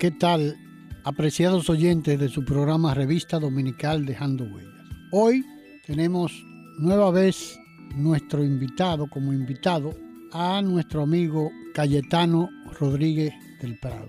[0.00, 0.56] ¿qué tal?
[1.04, 4.72] Apreciados oyentes de su programa Revista Dominical Dejando Huellas.
[5.12, 5.44] Hoy
[5.84, 6.32] tenemos
[6.78, 7.58] nueva vez
[7.94, 9.94] nuestro invitado como invitado
[10.32, 12.48] a nuestro amigo Cayetano
[12.80, 14.08] Rodríguez del Prado.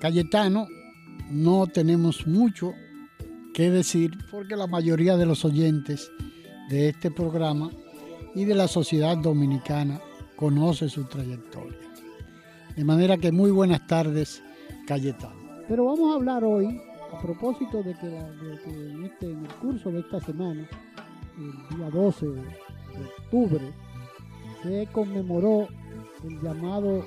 [0.00, 0.66] Cayetano,
[1.30, 2.72] no tenemos mucho
[3.54, 6.10] que decir porque la mayoría de los oyentes
[6.70, 7.70] de este programa
[8.34, 10.00] y de la sociedad dominicana
[10.34, 11.78] conoce su trayectoria.
[12.74, 14.42] De manera que muy buenas tardes,
[14.90, 15.36] Cayetano.
[15.68, 16.80] Pero vamos a hablar hoy,
[17.16, 20.68] a propósito de que, en, este, en el curso de esta semana,
[21.38, 22.40] el día 12 de
[23.22, 23.72] octubre,
[24.64, 25.68] se conmemoró
[26.24, 27.04] el llamado eh,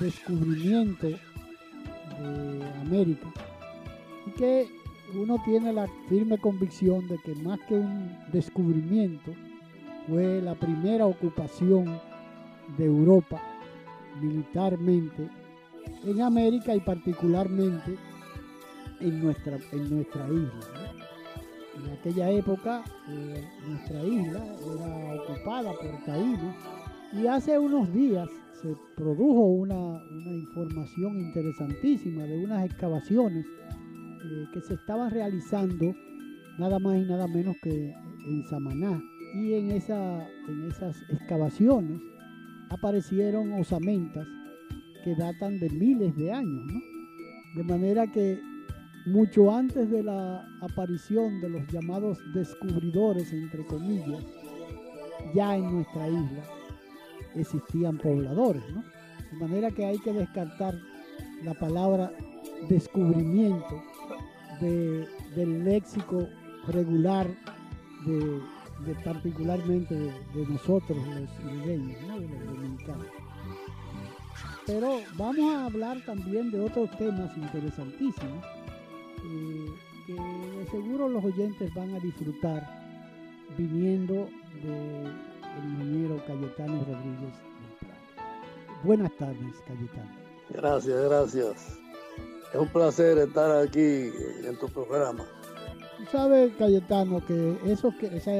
[0.00, 1.18] descubrimiento de
[2.80, 3.28] América
[4.26, 4.66] y que
[5.14, 9.32] uno tiene la firme convicción de que más que un descubrimiento
[10.08, 12.00] fue la primera ocupación
[12.76, 13.40] de Europa
[14.20, 15.37] militarmente
[16.04, 17.96] en América y particularmente
[19.00, 20.94] en nuestra, en nuestra isla.
[21.76, 26.54] En aquella época eh, nuestra isla era ocupada por taínos
[27.12, 28.28] y hace unos días
[28.60, 35.94] se produjo una, información interesantísima de unas excavaciones eh, que se estaban realizando
[36.58, 37.94] nada más y nada menos que
[38.26, 39.00] en Samaná.
[39.34, 42.00] Y en, esa, en esas excavaciones
[42.70, 44.26] aparecieron osamentas
[45.14, 46.72] datan de miles de años,
[47.54, 48.40] De manera que
[49.06, 54.24] mucho antes de la aparición de los llamados descubridores, entre comillas,
[55.34, 56.44] ya en nuestra isla
[57.34, 58.62] existían pobladores.
[59.32, 60.74] De manera que hay que descartar
[61.42, 62.12] la palabra
[62.68, 63.82] descubrimiento
[64.60, 66.28] del léxico
[66.66, 67.28] regular
[68.06, 72.20] de, particularmente de, nosotros los isleños, ¿no?
[72.20, 73.06] de los dominicanos.
[74.68, 78.44] Pero vamos a hablar también de otros temas interesantísimos
[79.24, 79.66] eh,
[80.06, 82.68] que de seguro los oyentes van a disfrutar
[83.56, 84.28] viniendo
[84.62, 87.34] de el ingeniero Cayetano Rodríguez
[88.84, 90.10] Buenas tardes, Cayetano.
[90.50, 91.78] Gracias, gracias.
[92.52, 94.10] Es un placer estar aquí
[94.44, 95.24] en tu programa.
[95.96, 98.32] Tú sabes, Cayetano, que eso que esa,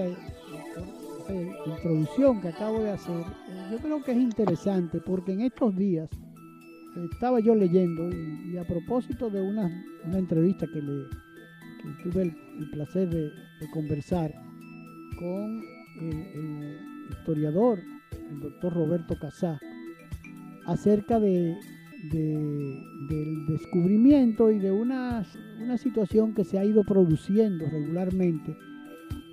[1.66, 3.24] introducción que acabo de hacer,
[3.70, 6.08] yo creo que es interesante porque en estos días
[7.12, 9.70] estaba yo leyendo y, a propósito de una,
[10.12, 11.04] entrevista que, le,
[12.02, 13.30] tuve el, placer de,
[13.72, 14.32] conversar
[15.18, 15.60] con
[16.00, 16.78] el
[17.10, 17.80] historiador,
[18.30, 19.60] el doctor Roberto Casá,
[20.66, 21.56] acerca de,
[22.10, 25.24] del descubrimiento y de una,
[25.60, 28.56] una, situación que se ha ido produciendo regularmente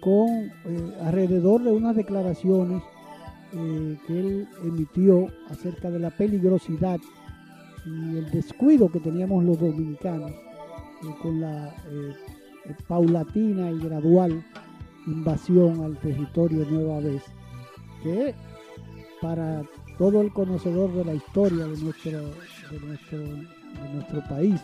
[0.02, 2.84] con eh, alrededor de unas declaraciones
[3.56, 7.00] eh, que él emitió acerca de la peligrosidad
[7.86, 11.74] y el descuido que teníamos los dominicanos eh, con la
[12.88, 14.44] paulatina y gradual
[15.08, 17.24] invasión al territorio nueva vez
[18.04, 18.34] que
[19.22, 19.64] para
[19.98, 22.12] todo el conocedor de la historia de nuestro,
[22.72, 24.62] de nuestro, país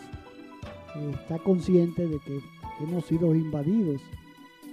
[0.96, 2.38] eh, está consciente de que
[2.80, 4.00] hemos sido invadidos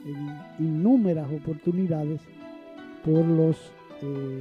[0.05, 2.21] en innumerables oportunidades
[3.03, 3.71] por los,
[4.01, 4.39] eh,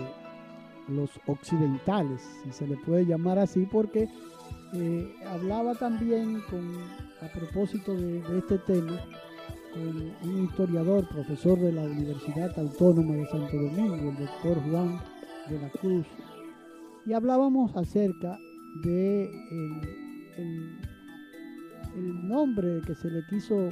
[0.88, 4.08] los occidentales, si se le puede llamar así, porque
[4.75, 6.75] eh, hablaba también con,
[7.22, 9.00] a propósito de este tema
[10.25, 14.99] un historiador, profesor de la Universidad Autónoma de Santo Domingo, el doctor Juan
[15.49, 16.06] de la Cruz,
[17.06, 18.38] y hablábamos acerca
[18.82, 19.31] de
[20.37, 20.78] el,
[22.28, 23.70] nombre que se le quiso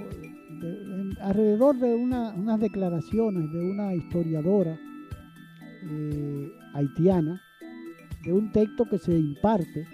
[1.21, 4.77] alrededor de unas declaraciones de una historiadora
[5.89, 7.41] eh, haitiana,
[8.25, 9.87] de un texto que se imparte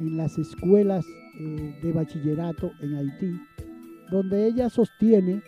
[0.00, 1.04] en las escuelas
[1.40, 3.40] eh, de bachillerato en Haití,
[4.10, 5.42] donde ella sostiene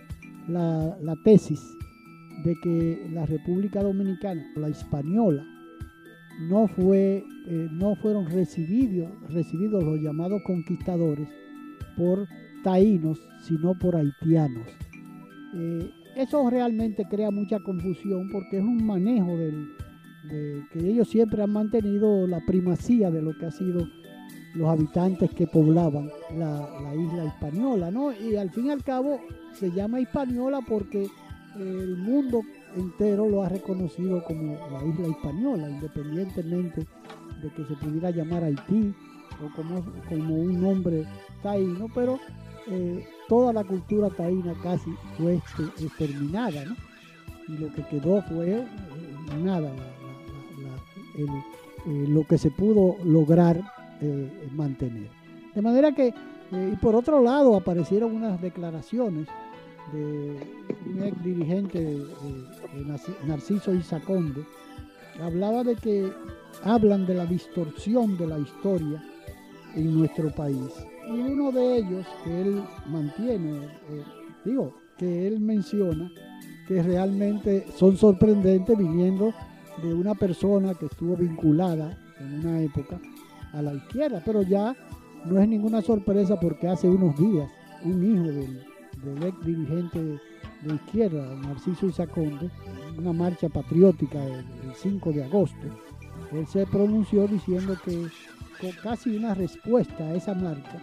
[0.48, 1.60] la, tesis
[2.44, 5.44] de que la República Dominicana, la española,
[6.48, 11.28] no, fue, eh, no fueron recibidos, recibidos los llamados conquistadores
[11.96, 12.26] por
[12.62, 14.66] taínos, sino por haitianos.
[16.16, 19.68] Eso realmente crea mucha confusión porque es un manejo del,
[20.24, 23.86] de que ellos siempre han mantenido la primacía de lo que ha sido
[24.54, 28.12] los habitantes que poblaban la, isla española, ¿no?
[28.12, 29.20] Y al fin y al cabo
[29.52, 31.06] se llama española porque
[31.56, 32.40] el mundo
[32.74, 36.86] entero lo ha reconocido como la isla española, independientemente
[37.42, 38.94] de que se pudiera llamar Haití
[39.44, 41.04] o como, un nombre
[41.42, 42.18] taíno, pero
[42.68, 45.40] eh, toda la cultura taína casi fue
[45.80, 46.76] exterminada, ¿no?
[47.48, 48.66] Y lo que quedó fue eh,
[49.40, 49.70] nada,
[51.16, 51.26] eh,
[52.08, 53.60] lo que se pudo lograr
[54.54, 55.08] mantener.
[55.54, 56.12] De manera que,
[56.52, 59.26] y por otro lado, aparecieron unas declaraciones
[59.92, 60.36] de
[60.86, 62.02] un ex dirigente
[63.26, 64.44] Narciso Isaconde,
[65.14, 66.12] que hablaba de que
[66.62, 69.02] hablan de la distorsión de la historia
[69.74, 70.72] en nuestro país.
[71.06, 74.04] Y uno de ellos que él mantiene, eh,
[74.44, 76.10] digo, que él menciona,
[76.66, 79.32] que realmente son sorprendentes viniendo
[79.82, 82.98] de una persona que estuvo vinculada en una época
[83.52, 84.74] a la izquierda, pero ya
[85.24, 87.48] no es ninguna sorpresa porque hace unos días
[87.84, 90.00] un hijo del, ex dirigente
[90.62, 92.50] de izquierda, Narciso Isaconde,
[92.98, 94.44] una marcha patriótica el,
[94.74, 95.66] 5 de agosto,
[96.32, 98.08] él se pronunció diciendo que
[98.60, 100.80] con casi una respuesta a esa marcha,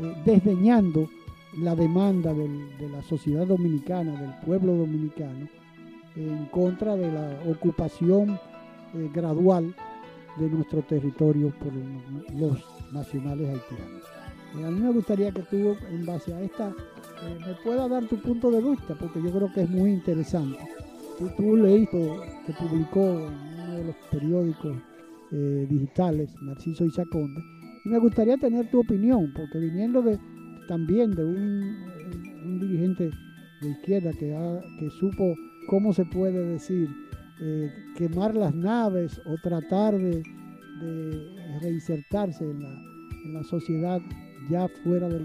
[0.00, 1.08] eh, desdeñando
[1.58, 5.48] la demanda de la sociedad dominicana, del pueblo dominicano,
[6.16, 8.30] en contra de la ocupación
[8.94, 9.74] eh, gradual
[10.36, 11.72] de nuestro territorio por
[12.34, 12.58] los
[12.92, 14.02] nacionales haitianos.
[14.58, 16.72] Eh, a mí me gustaría que tú, en base a esta,
[17.46, 20.58] me puedas dar tu punto de vista, porque yo creo que es muy interesante.
[21.18, 24.76] Tú, tú leíste que publicó en uno de los periódicos
[25.30, 27.40] digitales, Narciso Isaconde,
[27.84, 30.02] y me gustaría tener tu opinión, porque viniendo
[30.68, 33.10] también de un, dirigente
[33.60, 35.34] de izquierda que, supo
[35.68, 36.88] cómo se puede decir
[37.40, 40.22] eh, quemar las naves o tratar de,
[41.62, 42.60] reinsertarse en
[43.34, 44.00] la, sociedad
[44.50, 45.20] ya fuera de,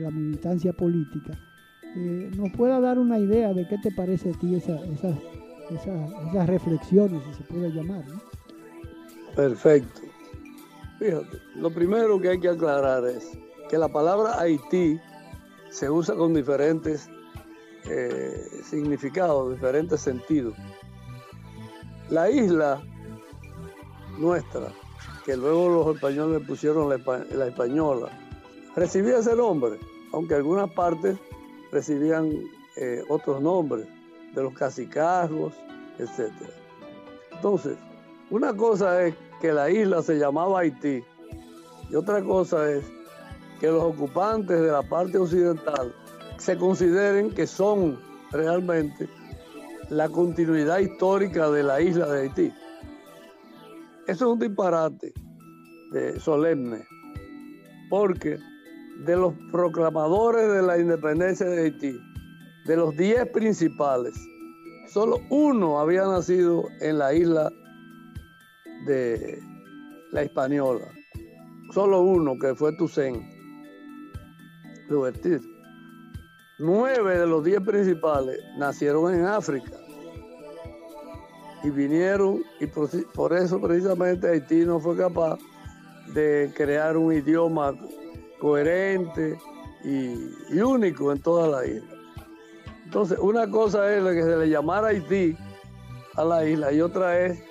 [0.00, 1.38] la militancia política,
[1.96, 7.22] eh, nos pueda dar una idea de qué te parece a ti esa, esas reflexiones,
[7.24, 8.04] si se puede llamar.
[9.34, 10.05] Perfecto.
[10.98, 13.36] Fíjate, lo primero que hay que aclarar es
[13.68, 14.98] que la palabra Haití
[15.70, 17.10] se usa con diferentes
[17.84, 20.54] eh, significados, diferentes sentidos.
[22.08, 22.82] La isla
[24.18, 24.72] nuestra,
[25.24, 28.08] que luego los españoles pusieron la, española,
[28.74, 29.78] recibía ese nombre,
[30.12, 31.18] aunque algunas partes
[31.72, 32.30] recibían
[32.76, 33.86] eh, otros nombres,
[34.34, 35.54] de los cacicazgos,
[35.98, 36.30] etc.
[37.32, 37.76] Entonces,
[38.30, 41.02] una cosa es que la isla se llamaba Haití
[41.90, 42.84] y otra cosa es
[43.60, 45.94] que los ocupantes de la parte occidental
[46.38, 47.98] se consideren que son
[48.32, 49.08] realmente
[49.88, 52.52] la continuidad histórica de la isla de Haití.
[54.06, 55.12] Eso es un disparate
[56.18, 56.84] solemne,
[57.88, 58.38] porque
[59.04, 61.98] de los proclamadores de la independencia de Haití,
[62.66, 64.14] de los 10 principales,
[64.88, 67.50] solo uno había nacido en la isla
[68.84, 69.38] de
[70.12, 70.86] la Española.
[71.72, 73.22] Solo uno, que fue Toussaint.
[76.58, 79.72] Nueve de los diez principales nacieron en África
[81.66, 85.38] y vinieron, y por, eso precisamente Haití no fue capaz
[86.14, 87.74] de crear un idioma
[88.38, 89.36] coherente
[89.82, 91.96] y, único en toda la isla.
[92.84, 95.36] Entonces, una cosa es la que se le llamara Haití
[96.14, 97.42] a la isla y otra es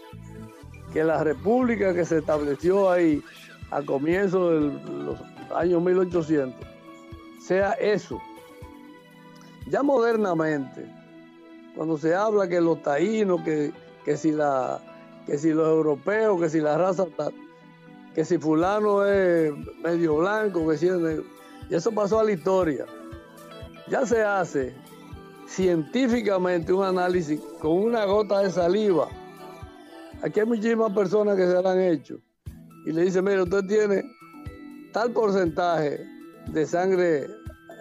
[0.95, 3.21] que la república que se estableció ahí
[3.69, 4.49] a comienzos
[4.85, 5.19] de los
[5.53, 6.55] años 1800
[7.45, 8.17] sea eso.
[9.67, 10.89] Ya modernamente,
[11.75, 13.73] cuando se habla que los taínos, que,
[14.05, 14.79] que, si, la,
[15.25, 17.07] que si los europeos, que si la raza,
[18.13, 19.51] que si fulano es
[19.83, 22.85] medio blanco, que si y eso pasó a la historia.
[23.89, 24.73] Ya se hace
[25.45, 29.09] científicamente un análisis con una gota de saliva
[30.21, 32.19] Aquí hay muchísimas personas que se lo han hecho.
[32.85, 34.03] Y le dice, mire, usted tiene
[34.93, 35.99] tal porcentaje
[36.47, 37.27] de sangre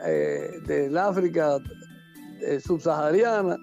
[0.04, 1.58] eh, del África
[2.42, 3.56] eh, subsahariana,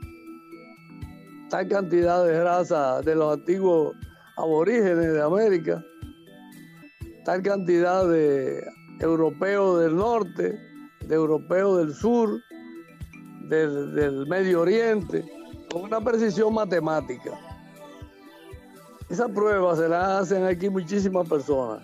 [1.50, 3.96] tal cantidad de raza de los antiguos
[4.38, 5.84] aborígenes de América,
[7.26, 8.64] tal cantidad de
[9.00, 10.58] europeos del norte,
[11.06, 12.40] de europeos del sur,
[13.50, 15.26] del Medio Oriente,
[15.72, 17.51] con una precisión matemática
[19.12, 21.84] Esa prueba se la hacen aquí muchísimas personas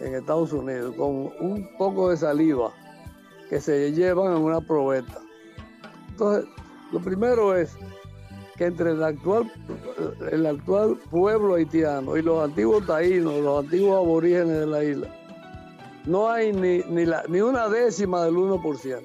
[0.00, 2.72] en Estados Unidos con un poco de saliva
[3.50, 5.20] que se llevan en una probeta.
[6.08, 6.48] Entonces,
[6.90, 7.76] lo primero es
[8.56, 9.52] que entre el actual,
[10.32, 15.14] el actual pueblo haitiano y los antiguos taínos, los antiguos aborígenes de la isla,
[16.06, 19.02] no hay ni, ni, la, ni una décima del 1%.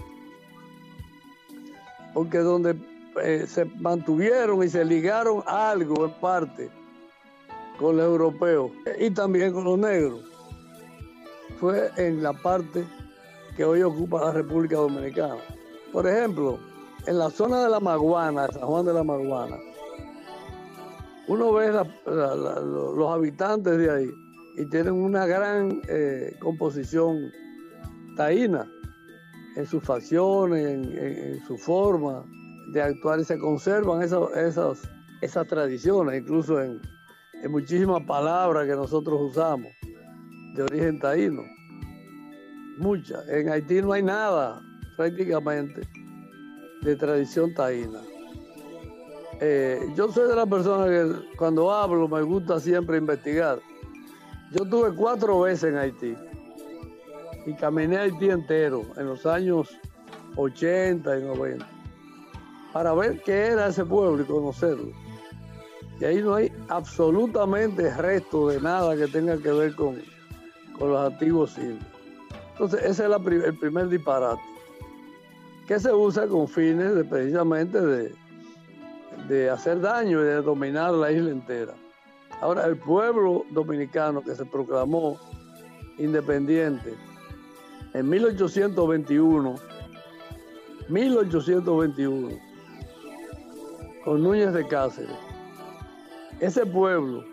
[2.13, 2.77] Porque donde
[3.21, 6.80] eh, se mantuvieron y se ligaron algo en parte
[7.81, 10.21] con los europeos y también con los negros,
[11.59, 12.85] fue en la parte
[13.57, 15.37] que hoy ocupa la República Dominicana.
[15.91, 16.59] Por ejemplo,
[17.07, 19.57] en la zona de la Maguana, San Juan de la Maguana,
[21.27, 21.71] uno ve
[22.05, 24.09] los habitantes de ahí
[24.57, 27.31] y tienen una gran eh, composición
[28.15, 28.69] taína
[29.55, 32.23] en sus facciones, en, su forma
[32.73, 34.89] de actuar y se conservan esas, esas,
[35.21, 36.79] esas tradiciones, incluso en,
[37.41, 39.71] en muchísimas palabras que nosotros usamos
[40.55, 41.43] de origen taíno.
[42.77, 43.27] Muchas.
[43.29, 44.61] En Haití no hay nada
[44.97, 45.81] prácticamente
[46.81, 47.99] de tradición taína.
[49.39, 53.59] Eh, yo soy de la persona que cuando hablo me gusta siempre investigar.
[54.51, 56.15] Yo tuve cuatro veces en Haití
[57.45, 59.69] y caminé Haití entero en los años
[60.35, 61.67] 80 y 90
[62.73, 64.91] para ver qué era ese pueblo y conocerlo.
[66.01, 70.01] Y ahí no hay absolutamente resto de nada que tenga que ver con,
[70.79, 71.85] con los antiguos indios.
[72.53, 74.41] Entonces, ese es el primer disparate
[75.67, 78.15] que se usa con fines de, precisamente de,
[79.27, 81.73] de hacer daño y de dominar la isla entera.
[82.41, 85.19] Ahora, el pueblo dominicano que se proclamó
[85.99, 86.95] independiente
[87.93, 89.55] en 1821,
[90.89, 92.29] 1821,
[94.03, 95.30] con Núñez de Cáceres,
[96.41, 97.23] ese pueblo,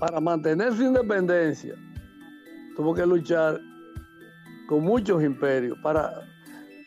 [0.00, 1.74] para mantener su independencia,
[2.74, 3.60] tuvo que luchar
[4.68, 6.10] con muchos imperios para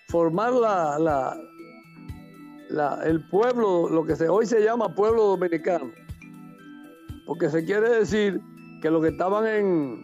[0.10, 1.38] formar la,
[3.06, 5.92] el pueblo, lo que hoy se llama pueblo dominicano,
[7.28, 8.42] porque se quiere decir
[8.82, 10.04] que los que estaban en,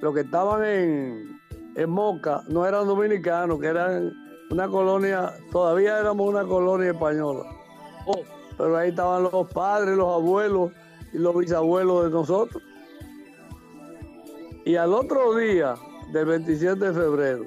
[0.00, 1.38] los que estaban en,
[1.76, 4.10] en Moca no eran dominicanos, que eran
[4.50, 7.44] una colonia, todavía éramos una colonia española.
[8.06, 10.72] Oh, pero ahí estaban los padres, los abuelos
[11.12, 12.62] y los bisabuelos de nosotros.
[14.64, 15.76] Y al otro día,
[16.12, 17.46] del 27 de febrero,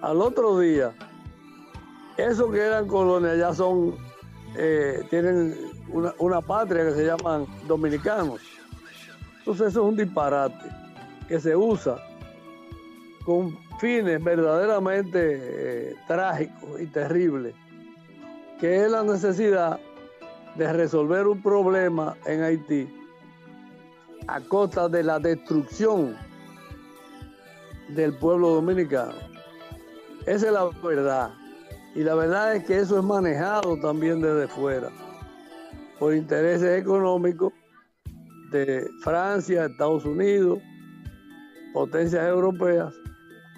[0.00, 0.92] al otro día,
[2.16, 3.96] esos que eran colonias ya son,
[4.56, 5.56] eh, tienen
[5.88, 8.40] una, patria que se llaman dominicanos.
[9.40, 10.64] Entonces eso es un disparate
[11.28, 11.96] que se usa
[13.24, 17.54] con fines verdaderamente eh, trágicos y terribles,
[18.60, 19.80] que es la necesidad
[20.56, 22.88] de resolver un problema en Haití
[24.26, 26.16] a costa de la destrucción
[27.88, 29.14] del pueblo dominicano.
[30.26, 31.30] Esa es la verdad.
[31.94, 34.90] Y la verdad es que eso es manejado también desde fuera,
[35.98, 37.52] por intereses económicos
[38.52, 40.60] de Francia, Estados Unidos,
[41.72, 42.94] potencias europeas,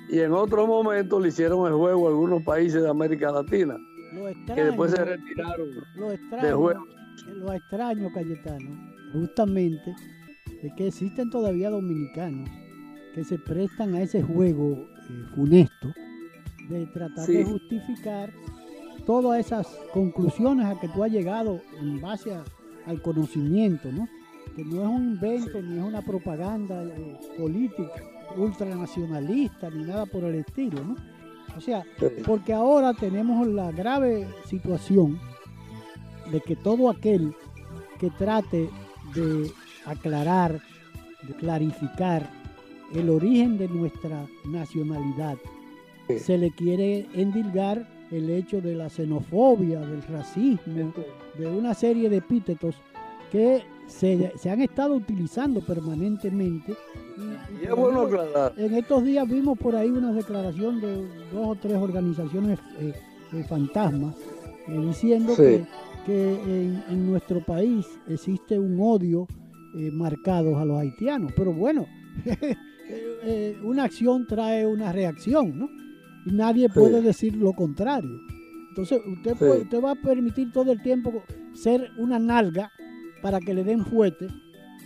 [0.09, 3.77] y en otro momento le hicieron el juego a algunos países de América Latina,
[4.55, 6.87] que después se retiraron lo extraño, juego.
[7.35, 8.71] Lo extraño, Cayetano,
[9.13, 9.95] justamente,
[10.63, 12.49] es que existen todavía dominicanos
[13.15, 15.93] que se prestan a ese juego eh, funesto
[16.69, 18.33] de tratar de justificar
[19.05, 22.33] todas esas conclusiones a que tú has llegado en base
[22.87, 24.09] al conocimiento, ¿no?
[24.55, 28.03] Que no es un invento ni es una propaganda eh, política
[28.37, 30.97] ultranacionalista ni nada por el estilo, ¿no?
[31.57, 31.85] O sea,
[32.27, 35.21] porque ahora tenemos la grave situación
[36.31, 37.35] de que todo aquel
[37.99, 38.71] que trate
[39.15, 39.51] de
[39.87, 40.61] aclarar,
[41.23, 42.29] de clarificar
[42.95, 45.37] el origen de nuestra nacionalidad.
[46.19, 50.93] Se le quiere endilgar el hecho de la xenofobia, del racismo,
[51.39, 52.77] de una serie de epítetos
[53.31, 56.75] que se, han estado utilizando permanentemente.
[57.61, 58.53] Y, es bueno aclarar.
[58.57, 60.97] En estos días vimos por ahí una declaración de
[61.33, 62.93] dos o tres organizaciones eh,
[63.33, 64.17] eh, fantasmas
[64.69, 65.65] eh, diciendo que,
[66.07, 69.27] en, en, nuestro país existe un odio
[69.93, 71.33] marcado a los haitianos.
[71.37, 71.87] Pero bueno,
[72.89, 75.71] Eh, eh, una acción trae una reacción, ¿no?
[76.27, 78.21] Y nadie puede decir lo contrario.
[78.69, 81.23] Entonces, usted, usted va a permitir todo el tiempo
[81.55, 82.71] ser una nalga
[83.23, 84.29] para que le den fuerte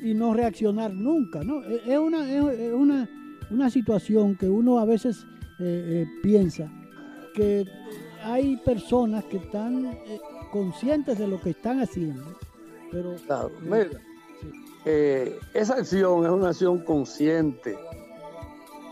[0.03, 1.65] y no reaccionar nunca, ¿no?
[1.65, 3.09] Es una, es una,
[3.51, 5.27] una situación que uno a veces
[5.59, 6.71] eh, piensa
[7.35, 7.65] que
[8.23, 9.99] hay personas que están
[10.53, 12.25] conscientes de lo que están haciendo
[12.91, 14.01] Pero, claro, mira,
[14.85, 17.77] eh, esa acción es una acción consciente.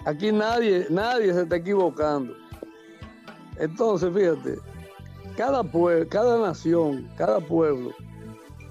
[0.05, 2.35] Aquí nadie, nadie se está equivocando.
[3.59, 4.59] Entonces, fíjate,
[5.37, 7.93] cada pueblo, cada nación, cada pueblo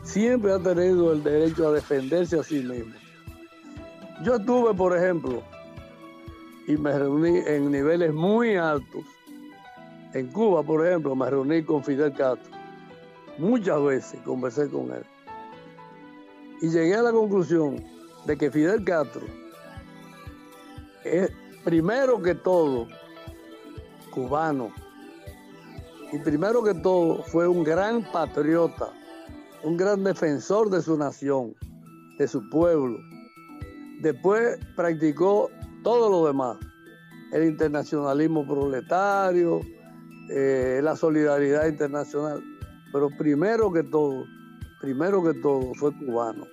[0.04, 2.94] siempre ha tenido el derecho a defenderse a sí mismo.
[4.24, 5.42] Yo estuve, por ejemplo,
[6.68, 9.04] y me reuní en niveles muy altos.
[10.14, 12.52] En Cuba, por ejemplo, me reuní con Fidel Castro.
[13.38, 15.04] Muchas veces conversé con él
[16.64, 17.84] y llegué a la conclusión
[18.26, 19.24] de que Fidel Castro
[21.04, 21.30] es
[21.66, 22.88] primero que todo
[24.12, 24.72] cubano
[26.14, 28.94] y primero que todo fue un gran patriota,
[29.64, 31.56] un gran defensor de su nación,
[32.18, 32.98] de su pueblo.
[34.02, 35.50] Después practicó
[35.84, 36.58] todo lo demás,
[37.32, 39.62] el internacionalismo proletario,
[40.30, 42.44] eh, la solidaridad internacional,
[42.92, 44.26] pero primero que todo,
[44.82, 46.46] primero que todo fue cubano.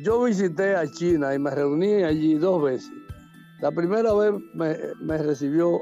[0.00, 2.90] Yo visité a China y me reuní allí dos veces.
[3.60, 5.80] La primera vez me, recibió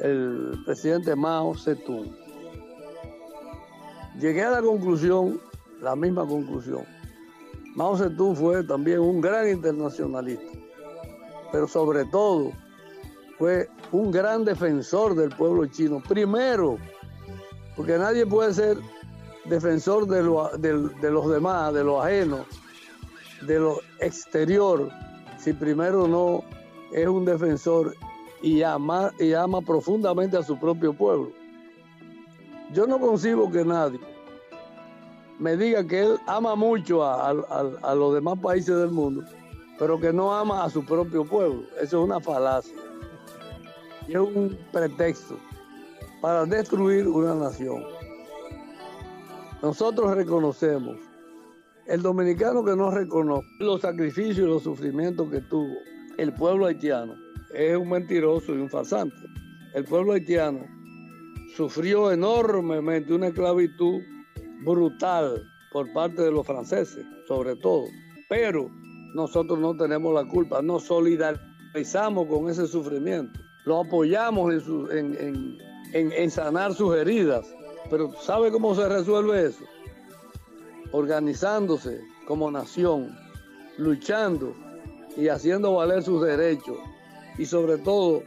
[0.00, 2.10] el presidente Mao Zedong.
[4.18, 5.40] Llegué a la conclusión,
[5.86, 6.84] la misma conclusión.
[7.76, 10.52] Mao Zedong fue también un gran internacionalista,
[11.52, 12.50] pero sobre todo
[13.38, 16.02] fue un gran defensor del pueblo chino.
[16.08, 16.76] Primero,
[17.76, 18.78] porque nadie puede ser
[19.44, 20.22] defensor de,
[21.00, 22.40] de los demás, de los ajenos,
[23.46, 24.90] de lo exterior
[25.38, 26.42] si primero no
[26.92, 27.94] es un defensor
[28.42, 31.30] y ama, y ama profundamente a su propio pueblo.
[32.72, 34.15] Yo no concibo que nadie
[35.38, 39.24] me diga que él ama mucho a, a, los demás países del mundo,
[39.78, 41.62] pero que no ama a su propio pueblo.
[41.80, 42.74] Eso es una falacia.
[44.08, 45.36] Y es un pretexto
[46.22, 47.84] para destruir una nación.
[49.62, 50.96] Nosotros reconocemos
[51.86, 55.74] el dominicano que no reconoce los sacrificios y los sufrimientos que tuvo
[56.18, 57.14] el pueblo haitiano
[57.54, 59.16] es un mentiroso y un farsante.
[59.74, 60.64] El pueblo haitiano
[61.54, 64.00] sufrió enormemente una esclavitud
[64.64, 65.42] brutal
[65.72, 67.84] por parte de los franceses, sobre todo.
[68.28, 68.70] Pero
[69.14, 74.52] nosotros no tenemos la culpa, nos solidarizamos con ese sufrimiento, lo apoyamos
[74.90, 75.58] en,
[75.92, 77.46] en sanar sus heridas.
[77.90, 79.64] Pero ¿sabe cómo se resuelve eso?
[80.92, 83.16] organizándose como nación,
[83.78, 84.54] luchando
[85.16, 86.78] y haciendo valer sus derechos
[87.38, 88.22] y sobre todo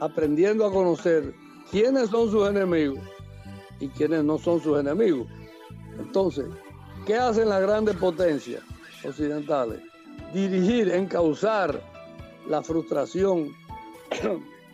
[0.00, 1.34] aprendiendo a conocer
[1.70, 3.00] quiénes son sus enemigos
[3.82, 5.26] y quiénes no son sus enemigos.
[5.98, 6.46] Entonces,
[7.04, 8.62] ¿qué hacen las grandes potencias
[9.04, 9.80] occidentales?
[10.32, 11.82] Dirigir, encauzar
[12.48, 13.48] la frustración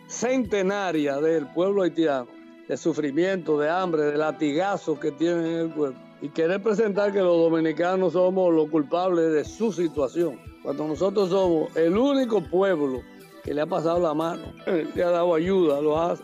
[0.09, 2.29] centenaria del pueblo haitiano,
[2.69, 7.21] de sufrimiento, de hambre, de latigazos que tienen en el pueblo y querer presentar que
[7.21, 13.01] los dominicanos somos los culpables de su situación, cuando nosotros somos el único pueblo
[13.43, 14.43] que le ha pasado la mano,
[14.95, 16.23] le ha dado ayuda, los ha,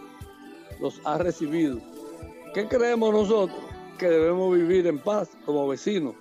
[0.81, 1.93] los ha recibido.
[2.55, 3.59] ¿Qué creemos nosotros?
[3.99, 6.14] Que debemos vivir en paz como vecinos,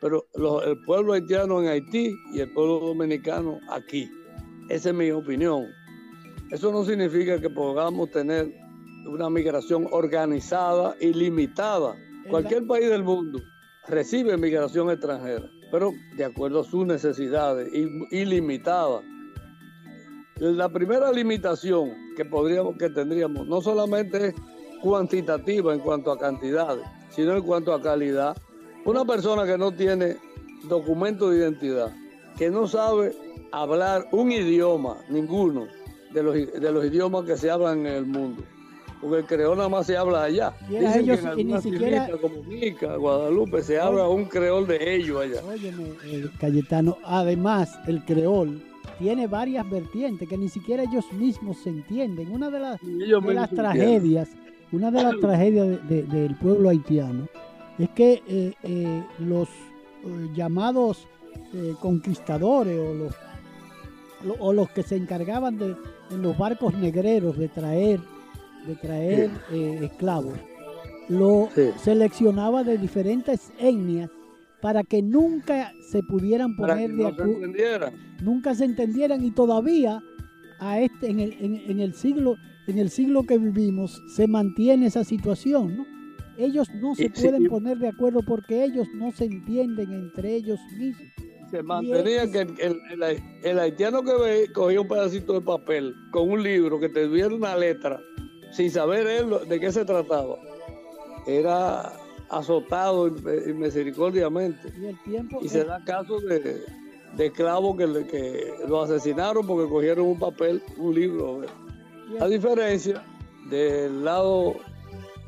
[0.00, 0.26] pero
[0.64, 4.10] el pueblo haitiano en Haití y el pueblo dominicano aquí.
[4.68, 5.64] Esa es mi opinión.
[6.50, 8.52] Eso no significa que podamos tener
[9.06, 11.96] una migración organizada y limitada
[12.28, 13.40] Cualquier país del mundo
[13.86, 17.72] recibe migración extranjera, pero de acuerdo a sus necesidades
[18.10, 19.04] ilimitadas.
[20.40, 24.34] La primera limitación que podríamos, que tendríamos, no solamente es
[24.86, 28.36] cuantitativa en cuanto a cantidades, sino en cuanto a calidad.
[28.84, 30.16] Una persona que no tiene
[30.68, 31.92] documento de identidad,
[32.38, 33.12] que no sabe
[33.50, 35.66] hablar un idioma, ninguno
[36.12, 38.44] de los, de los idiomas que se hablan en el mundo,
[39.00, 40.54] porque el creol nada más se habla allá.
[40.68, 42.08] Dicen que en ni siquiera...
[42.20, 45.40] como Mica, Guadalupe, se habla un creol de ellos allá.
[45.48, 48.62] Óyeme, eh, Cayetano, además el creol
[49.00, 52.30] tiene varias vertientes que ni siquiera ellos mismos se entienden.
[52.30, 54.28] Una de las, de las tragedias,
[54.72, 57.28] una de las tragedias del pueblo haitiano
[57.78, 59.48] es que eh, eh, los
[60.34, 61.08] llamados
[61.80, 63.14] conquistadores o los,
[64.38, 65.74] o los que se encargaban de
[66.10, 68.00] en los barcos negreros de traer
[68.66, 70.34] de traer eh, esclavos,
[71.08, 74.10] lo seleccionaba de diferentes etnias
[74.60, 77.34] para que nunca se pudieran poner de acuerdo.
[78.22, 80.02] Nunca se entendieran y todavía
[80.58, 81.36] a este, en, el,
[81.68, 85.86] en, el siglo, en el siglo que vivimos se mantiene esa situación, ¿no?
[86.38, 91.08] Ellos no se pueden poner de acuerdo porque ellos no se entienden entre ellos mismos.
[91.50, 92.46] Se mantenía que
[93.42, 97.34] el, haitiano que ve, cogía un pedacito de papel con un libro que te diera
[97.34, 98.00] una letra
[98.50, 100.36] sin saber él de qué se trataba,
[101.26, 101.92] era
[102.28, 104.72] azotado inmisericordiamente.
[104.78, 106.62] Y, el tiempo y se da caso de,
[107.16, 111.42] de esclavos que, que lo asesinaron porque cogieron un papel, un libro.
[112.20, 113.02] A diferencia
[113.50, 114.54] del lado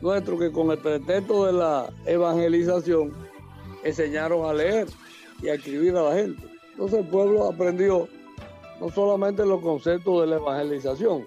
[0.00, 3.12] nuestro que con el pretexto de la evangelización
[3.82, 4.86] enseñaron a leer
[5.42, 6.42] y a escribir a la gente.
[6.72, 8.08] Entonces el pueblo aprendió
[8.80, 11.26] no solamente los conceptos de la evangelización,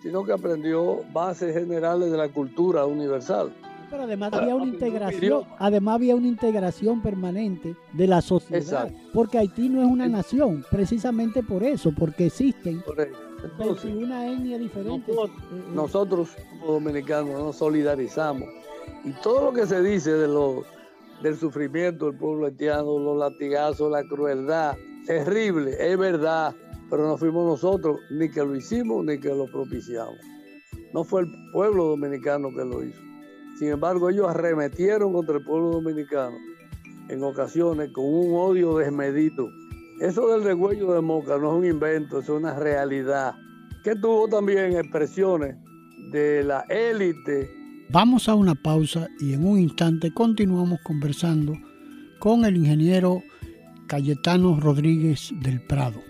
[0.00, 3.52] sino que aprendió bases generales de la cultura universal.
[3.90, 9.68] Pero además había una integración, además había una integración permanente de la sociedad, porque Haití
[9.68, 12.82] no es una nación, precisamente por eso, porque existen
[13.84, 15.12] una etnia diferente.
[15.12, 15.30] Nosotros,
[15.72, 18.48] nosotros como dominicanos nos solidarizamos
[19.04, 20.64] y todo lo que se dice de lo,
[21.22, 26.54] del sufrimiento del pueblo haitiano, los latigazos, la crueldad, terrible, es verdad,
[26.90, 30.18] pero no fuimos nosotros ni que lo hicimos ni que lo propiciamos.
[30.92, 33.00] No fue el pueblo dominicano que lo hizo.
[33.58, 36.36] Sin embargo, ellos arremetieron contra el pueblo dominicano
[37.08, 39.50] en ocasiones con un odio desmedido.
[40.00, 43.34] Eso del degüello de Moca no es un invento, es una realidad
[43.82, 45.56] que tuvo también expresiones
[46.12, 47.50] de la élite.
[47.90, 51.54] Vamos a una pausa y en un instante continuamos conversando
[52.20, 53.22] con el ingeniero
[53.88, 56.00] Cayetano Rodríguez del Prado.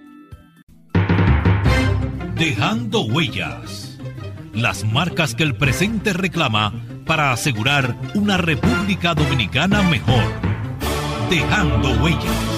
[2.34, 3.98] Dejando huellas.
[4.52, 6.74] Las marcas que el presente reclama
[7.06, 10.24] para asegurar una República Dominicana mejor.
[11.30, 12.57] Dejando huellas.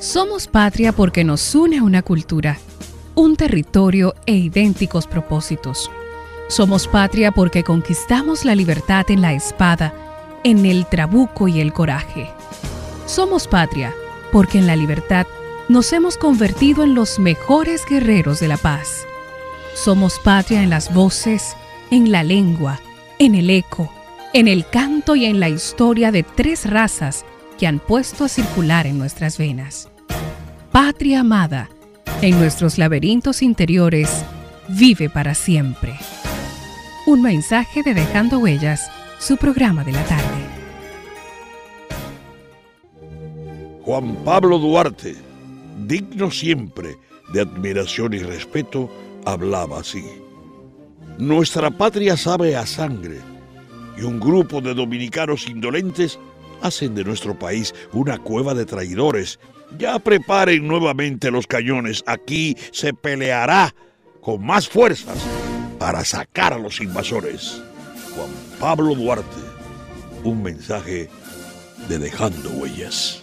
[0.00, 2.56] Somos patria porque nos une una cultura,
[3.14, 5.90] un territorio e idénticos propósitos.
[6.48, 9.92] Somos patria porque conquistamos la libertad en la espada,
[10.42, 12.30] en el trabuco y el coraje.
[13.04, 13.94] Somos patria
[14.32, 15.26] porque en la libertad
[15.68, 19.04] nos hemos convertido en los mejores guerreros de la paz.
[19.74, 21.54] Somos patria en las voces,
[21.90, 22.80] en la lengua,
[23.18, 23.92] en el eco,
[24.32, 27.26] en el canto y en la historia de tres razas
[27.60, 29.88] que han puesto a circular en nuestras venas.
[30.72, 31.68] Patria amada,
[32.22, 34.24] en nuestros laberintos interiores,
[34.68, 35.94] vive para siempre.
[37.06, 40.24] Un mensaje de Dejando Huellas, su programa de la tarde.
[43.84, 45.30] Juan Pablo Duarte
[45.86, 46.96] digno siempre
[47.32, 48.90] de admiración y respeto,
[49.24, 50.04] hablaba así.
[51.18, 53.18] Nuestra patria sabe a sangre
[53.96, 56.18] y un grupo de dominicanos indolentes
[56.62, 59.38] hacen de nuestro país una cueva de traidores.
[59.78, 63.74] Ya preparen nuevamente los cañones, aquí se peleará
[64.20, 65.18] con más fuerzas
[65.78, 67.62] para sacar a los invasores.
[68.14, 69.40] Juan Pablo Duarte,
[70.24, 71.08] un mensaje
[71.88, 73.22] de Dejando Huellas.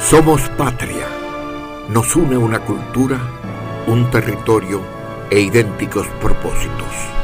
[0.00, 1.08] Somos patria.
[1.88, 3.18] Nos une una cultura,
[3.86, 4.80] un territorio
[5.30, 7.23] e idénticos propósitos.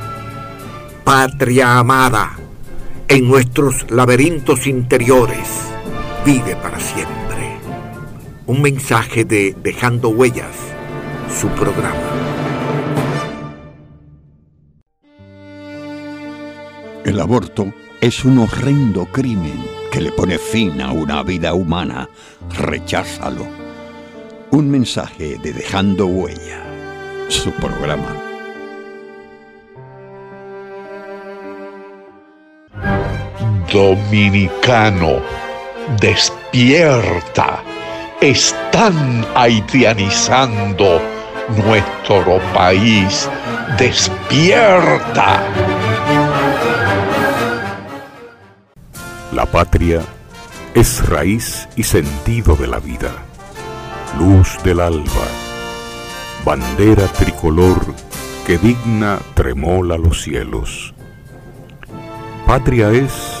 [1.11, 2.37] Patria amada,
[3.09, 5.45] en nuestros laberintos interiores,
[6.25, 7.57] vive para siempre.
[8.47, 10.55] Un mensaje de Dejando Huellas,
[11.37, 11.99] su programa.
[17.03, 22.07] El aborto es un horrendo crimen que le pone fin a una vida humana.
[22.57, 23.45] Recházalo.
[24.51, 26.63] Un mensaje de Dejando Huella,
[27.27, 28.30] su programa.
[33.71, 35.21] Dominicano,
[35.97, 37.63] despierta.
[38.19, 41.01] Están haitianizando
[41.65, 43.29] nuestro país.
[43.77, 45.43] Despierta.
[49.31, 50.01] La patria
[50.73, 53.11] es raíz y sentido de la vida,
[54.19, 55.27] luz del alba,
[56.43, 57.79] bandera tricolor
[58.45, 60.93] que digna tremola los cielos.
[62.45, 63.40] Patria es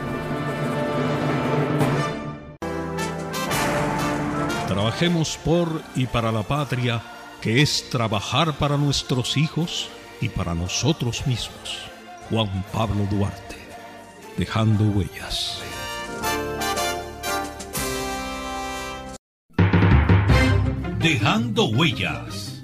[4.91, 7.01] Trabajemos por y para la patria,
[7.39, 9.87] que es trabajar para nuestros hijos
[10.19, 11.79] y para nosotros mismos.
[12.29, 13.55] Juan Pablo Duarte,
[14.37, 15.61] dejando huellas.
[20.99, 22.61] Dejando huellas.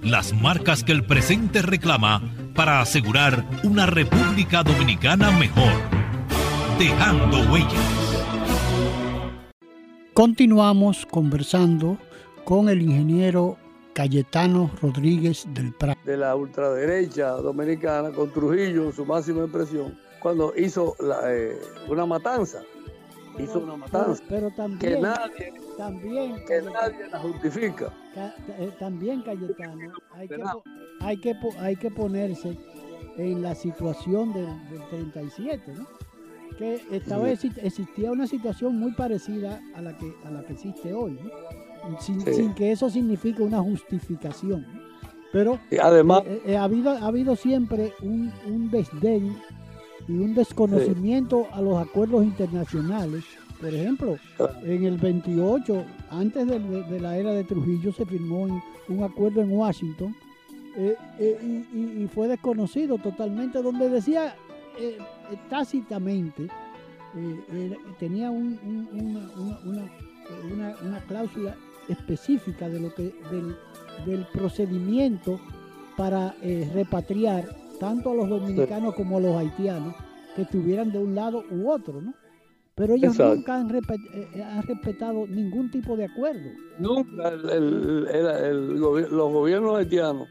[0.00, 2.22] Las marcas que el presente reclama
[2.54, 5.74] para asegurar una República Dominicana mejor.
[6.78, 8.05] Dejando huellas.
[10.16, 11.98] Continuamos conversando
[12.46, 13.58] con el ingeniero
[13.92, 16.00] Cayetano Rodríguez del Prado.
[16.06, 22.62] De la ultraderecha dominicana con Trujillo su máxima expresión, cuando hizo la, eh, una matanza.
[23.38, 24.22] Hizo una matanza.
[24.26, 27.92] Pero, también, que nadie, también, que nadie la justifica.
[28.14, 30.42] Ca, eh, también Cayetano, hay que,
[31.00, 32.58] hay, que, hay que ponerse
[33.18, 36.05] en la situación del, del 37, ¿no?
[36.58, 41.18] Que estaba, existía una situación muy parecida a la que, a la que existe hoy,
[41.22, 42.00] ¿no?
[42.00, 42.34] sin, Sí.
[42.34, 44.62] sin que eso signifique una justificación.
[44.62, 44.80] ¿no?
[45.32, 49.36] Pero Y además, eh, eh, ha, habido, ha habido siempre un, un desdén
[50.08, 53.24] y un desconocimiento a los acuerdos internacionales.
[53.60, 54.18] Por ejemplo,
[54.64, 59.02] en el 28, antes de, de- de la era de Trujillo, se firmó un, un
[59.02, 60.14] acuerdo en Washington
[60.76, 64.34] eh, y, y- y fue desconocido totalmente, donde decía
[64.78, 64.98] eh,
[65.48, 66.44] tácitamente,
[67.16, 71.54] eh, era- tenía un- un- una, una- una- eh, una- una cláusula
[71.88, 73.56] específica de lo que del,
[74.04, 75.38] del procedimiento
[75.96, 77.44] para eh, repatriar
[77.80, 79.94] tanto a los dominicanos como a los haitianos
[80.34, 82.12] que estuvieran de un lado u otro, ¿no?
[82.74, 83.36] Pero ellos Exacto.
[83.36, 86.50] nunca han, respe- eh, han respetado ningún tipo de acuerdo.
[86.78, 90.28] nunca el- el- el- el gobi- los gobiernos haitianos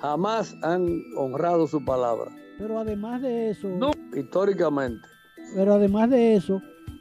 [0.00, 2.30] jamás han honrado su palabra.
[2.60, 3.68] Pero además de eso,
[4.14, 5.08] Históricamente.
[5.54, 6.60] pero además de eso,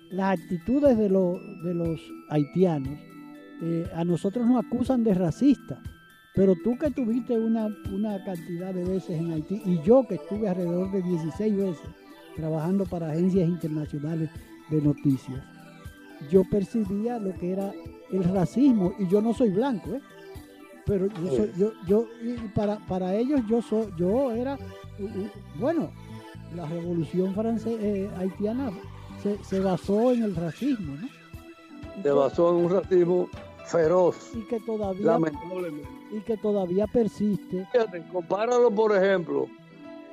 [0.10, 2.98] las actitudes de, los de los haitianos
[3.62, 5.80] eh, a nosotros nos acusan de racistas.
[6.34, 10.48] Pero tú que estuviste una, una cantidad de veces en Haití y yo que estuve
[10.48, 11.90] alrededor de 16 veces
[12.38, 14.30] trabajando para agencias internacionales
[14.70, 15.44] de noticias,
[16.32, 17.74] yo percibía lo que era
[18.12, 20.02] el racismo y yo no soy blanco, ¿eh?
[20.90, 24.58] Pero yo, soy- yo, yo y para, para ellos yo soy, yo era,
[25.56, 25.90] bueno,
[26.56, 28.72] la revolución francesa haitiana
[29.22, 31.08] se, se basó en el racismo, ¿no?
[32.04, 33.30] Se basó en un racismo
[33.66, 35.88] feroz, Y que todavía lamentablemente.
[36.12, 37.68] y que todavía persiste.
[37.72, 39.46] Fíjate, compáralo, por ejemplo,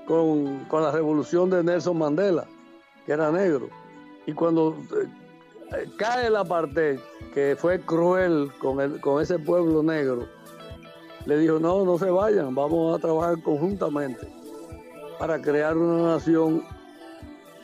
[0.07, 2.45] con, con la revolución de Nelson Mandela,
[3.07, 3.71] que era negro.
[4.27, 6.99] Y cuando eh, cae el apartheid,
[7.33, 10.27] que fue cruel con, el, con ese pueblo negro,
[11.27, 14.27] le dijo, no, no se vayan, vamos a trabajar conjuntamente
[15.19, 16.63] para crear una nación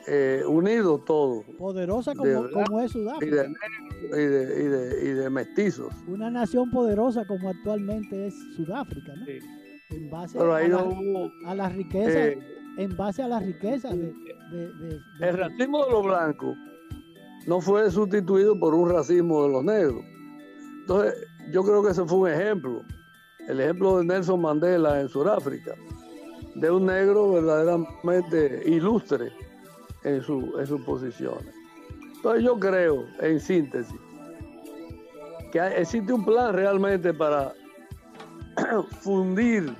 [0.09, 1.45] eh, unido todos.
[1.59, 3.47] Poderosa De como, como es Y de, Sudáfrica.
[4.11, 5.93] y de, y de- y de mestizos.
[6.09, 9.27] Una nación poderosa como actualmente es Sudáfrica, ¿no?
[9.91, 12.39] En base Pero a, ahí la- no hubo, a las riquezas, eh,
[12.79, 14.89] en base a las riquezas de, de- de-
[15.21, 16.57] de- El racismo de los blancos
[17.47, 20.03] no fue sustituido por un racismo de los negros.
[20.81, 21.15] Entonces,
[21.53, 22.83] yo creo que ese fue un ejemplo.
[23.49, 25.75] El ejemplo de Nelson Mandela en Sudáfrica,
[26.55, 29.33] de un negro verdaderamente ilustre
[30.05, 31.55] en, su, en sus posiciones.
[32.17, 33.99] Entonces, yo creo, en síntesis,
[35.51, 37.53] que existe un plan realmente para
[39.01, 39.75] fundir,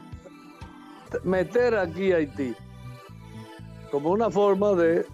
[1.25, 2.55] meter aquí a Haití
[3.91, 5.05] como una forma de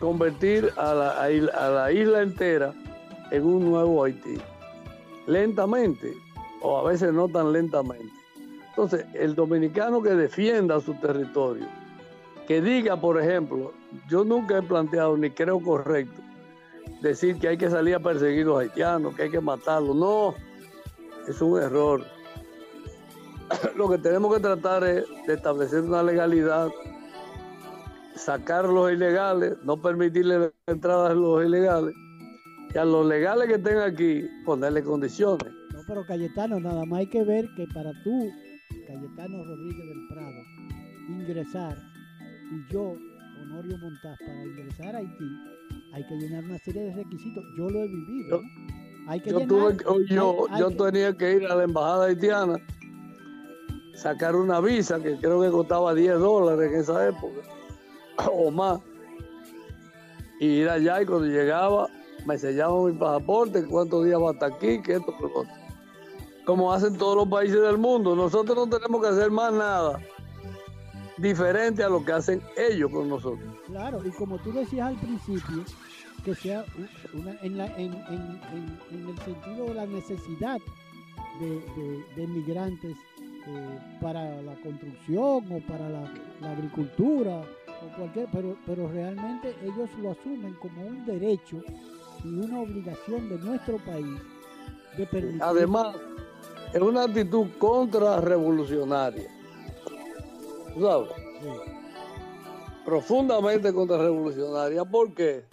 [0.00, 2.74] convertir a la, a la isla entera
[3.30, 4.38] en un nuevo Haití.
[5.26, 6.12] Lentamente,
[6.60, 8.12] o a veces no tan lentamente.
[8.68, 11.66] Entonces, el dominicano que defienda su territorio,
[12.46, 13.72] que diga, por ejemplo,
[14.08, 16.20] yo nunca he planteado ni creo correcto
[17.00, 19.96] decir que hay que salir a perseguir a los haitianos, que hay que matarlos.
[19.96, 20.34] No,
[21.26, 22.04] es un error.
[23.76, 26.68] Lo que tenemos que tratar es de establecer una legalidad,
[28.14, 31.94] sacar los ilegales, no permitirle la entrada a los ilegales,
[32.72, 35.59] y a los legales que estén aquí, ponerle condiciones.
[35.90, 38.30] Pero Cayetano, nada más hay que ver que para tú,
[38.86, 40.42] Cayetano Rodríguez del Prado,
[41.08, 41.76] ingresar,
[42.52, 42.94] y yo,
[43.42, 45.24] Honorio Montaz, para ingresar a Haití,
[45.92, 47.42] hay que llenar una serie de requisitos.
[47.58, 48.40] Yo lo he vivido.
[49.08, 49.76] Hay que Yo, llenar- tuve
[50.06, 52.54] que- yo, hay- hay yo que- tenía que ir a la embajada haitiana,
[53.96, 57.40] sacar una visa que creo que costaba 10 dólares en esa época,
[58.32, 58.78] o más,
[60.38, 61.88] y ir allá y cuando llegaba
[62.26, 65.59] me sellaban mi pasaporte, cuántos días va hasta aquí, que esto, que otro.
[66.44, 70.00] Como hacen todos los países del mundo, nosotros no tenemos que hacer más nada
[71.18, 73.40] diferente a lo que hacen ellos con nosotros.
[73.66, 75.64] Claro, y como tú decías al principio,
[76.24, 76.64] que sea
[77.14, 80.58] una, en, la- en- en- en- en el sentido de la necesidad
[81.40, 82.96] de, de- de migrantes
[83.46, 87.40] eh, para la construcción o para la, la agricultura
[87.82, 91.62] o cualquier, pero, pero realmente ellos lo asumen como un derecho
[92.24, 94.18] y una obligación de nuestro país
[94.98, 95.42] de permitir.
[95.42, 95.96] Además,
[96.72, 99.28] es una actitud contrarrevolucionaria.
[100.74, 101.10] ¿Tú sabes?
[102.84, 104.84] Profundamente contrarrevolucionaria.
[104.84, 105.44] ¿Por qué?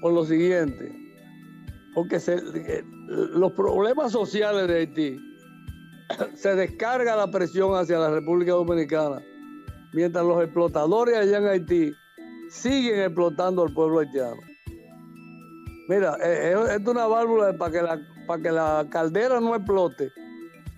[0.00, 0.92] Por lo siguiente.
[1.94, 5.20] Porque eh, los problemas sociales de Haití
[6.34, 9.22] se descarga la presión hacia la República Dominicana,
[9.92, 11.92] mientras los explotadores allá en Haití
[12.50, 14.40] siguen explotando al pueblo haitiano.
[15.88, 19.54] Mira, eh, eh, esto es una válvula para que, la, para que la caldera no
[19.54, 20.10] explote,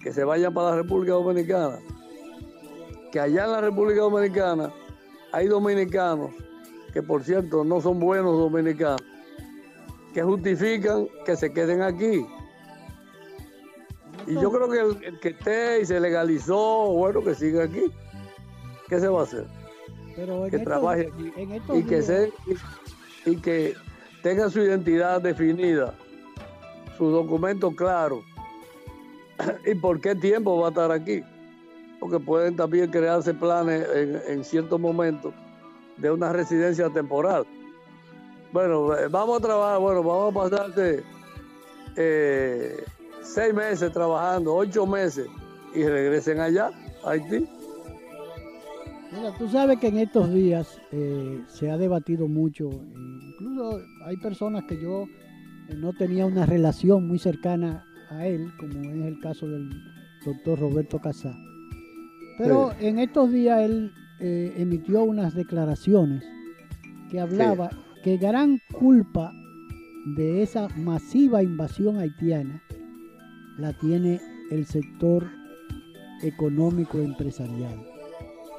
[0.00, 1.78] que se vayan para la República Dominicana.
[3.12, 4.72] Que allá en la República Dominicana
[5.32, 6.30] hay dominicanos,
[6.92, 9.02] que por cierto no son buenos dominicanos,
[10.14, 12.26] que justifican que se queden aquí.
[14.26, 17.84] Y yo creo que el, el que esté y se legalizó, bueno, que siga aquí.
[18.88, 19.46] ¿Qué se va a hacer?
[20.16, 21.32] Pero que estos- trabaje aquí
[21.74, 22.32] y que, se,
[23.24, 23.74] y, y que
[24.22, 25.94] tenga su identidad definida,
[26.98, 28.22] su documento claro
[29.64, 31.22] y por qué tiempo va a estar aquí.
[32.00, 33.86] Porque pueden también crearse planes
[34.28, 35.34] en, ciertos momentos
[35.96, 37.44] de una residencia temporal.
[38.52, 41.02] Bueno, eh, vamos a trabajar, bueno, vamos a pasarte
[41.96, 42.84] eh,
[43.22, 45.26] seis meses trabajando, ocho meses
[45.74, 46.70] y regresen allá,
[47.04, 47.48] a Haití.
[49.10, 54.16] Mira, tú sabes que en estos días eh, se ha debatido mucho, eh, incluso hay
[54.18, 55.06] personas que yo
[55.76, 59.70] no tenía una relación muy cercana a él, como es el caso del
[60.24, 61.36] doctor Roberto Casá.
[62.38, 66.24] Pero en estos días él eh, emitió unas declaraciones
[67.10, 67.70] que hablaba
[68.02, 69.32] que gran culpa
[70.16, 72.62] de esa masiva invasión haitiana
[73.58, 75.28] la tiene el sector
[76.22, 77.84] económico empresarial.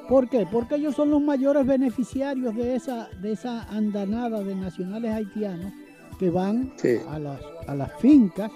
[0.08, 0.46] ¿Por qué?
[0.50, 5.72] Porque ellos son los mayores beneficiarios de esa, de esa andanada de nacionales haitianos
[6.20, 6.70] que van
[7.08, 8.50] a, las, a las fincas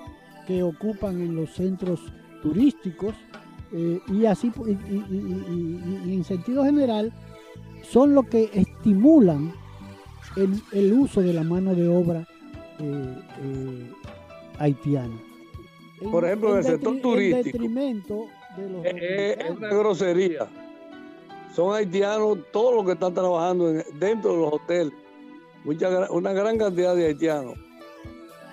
[0.47, 1.99] que ocupan en los centros
[2.43, 3.15] turísticos
[3.73, 7.11] eh, y así y, y- y- y- y- y en sentido general
[7.83, 9.51] son los que estimulan
[10.37, 12.29] el, el uso de la mano de obra
[12.79, 13.91] eh, eh,
[14.59, 15.17] haitiana.
[16.13, 17.37] Por ejemplo, en el sector turístico.
[17.39, 18.27] En detrimento
[18.59, 20.47] de los Eh, es una grosería.
[21.55, 24.93] Son haitianos todos los que están trabajando en- dentro de los hoteles.
[25.65, 27.55] Mucha, una gran cantidad de haitianos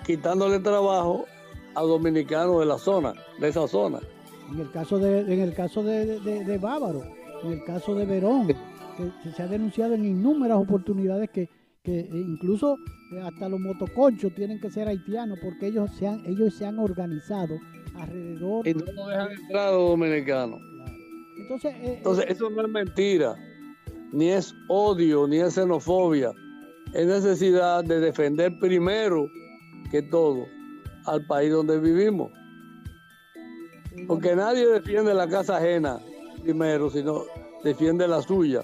[0.06, 1.26] quitándole trabajo
[1.74, 3.98] a dominicanos de la zona, de esa zona.
[4.52, 7.02] En el caso de, en el caso de, de- de Bávaro,
[7.44, 11.48] en el caso de Verón, que, se ha denunciado en innumerables oportunidades que,
[11.82, 12.76] que eh, incluso
[13.14, 16.78] eh, hasta los motoconchos tienen que ser haitianos porque ellos se han, ellos se han
[16.78, 17.54] organizado
[17.94, 18.66] alrededor.
[18.66, 20.60] Y no lo dejan entrar a los dominicanos.
[21.38, 23.34] Entonces, eh, Entonces, eso no es mentira,
[24.12, 26.32] ni es odio, ni es xenofobia.
[26.92, 29.28] Es necesidad de defender primero
[29.90, 30.46] que todo
[31.06, 32.30] al país donde vivimos.
[34.06, 36.00] Porque nadie defiende la casa ajena
[36.42, 37.22] primero, sino
[37.62, 38.62] defiende la suya.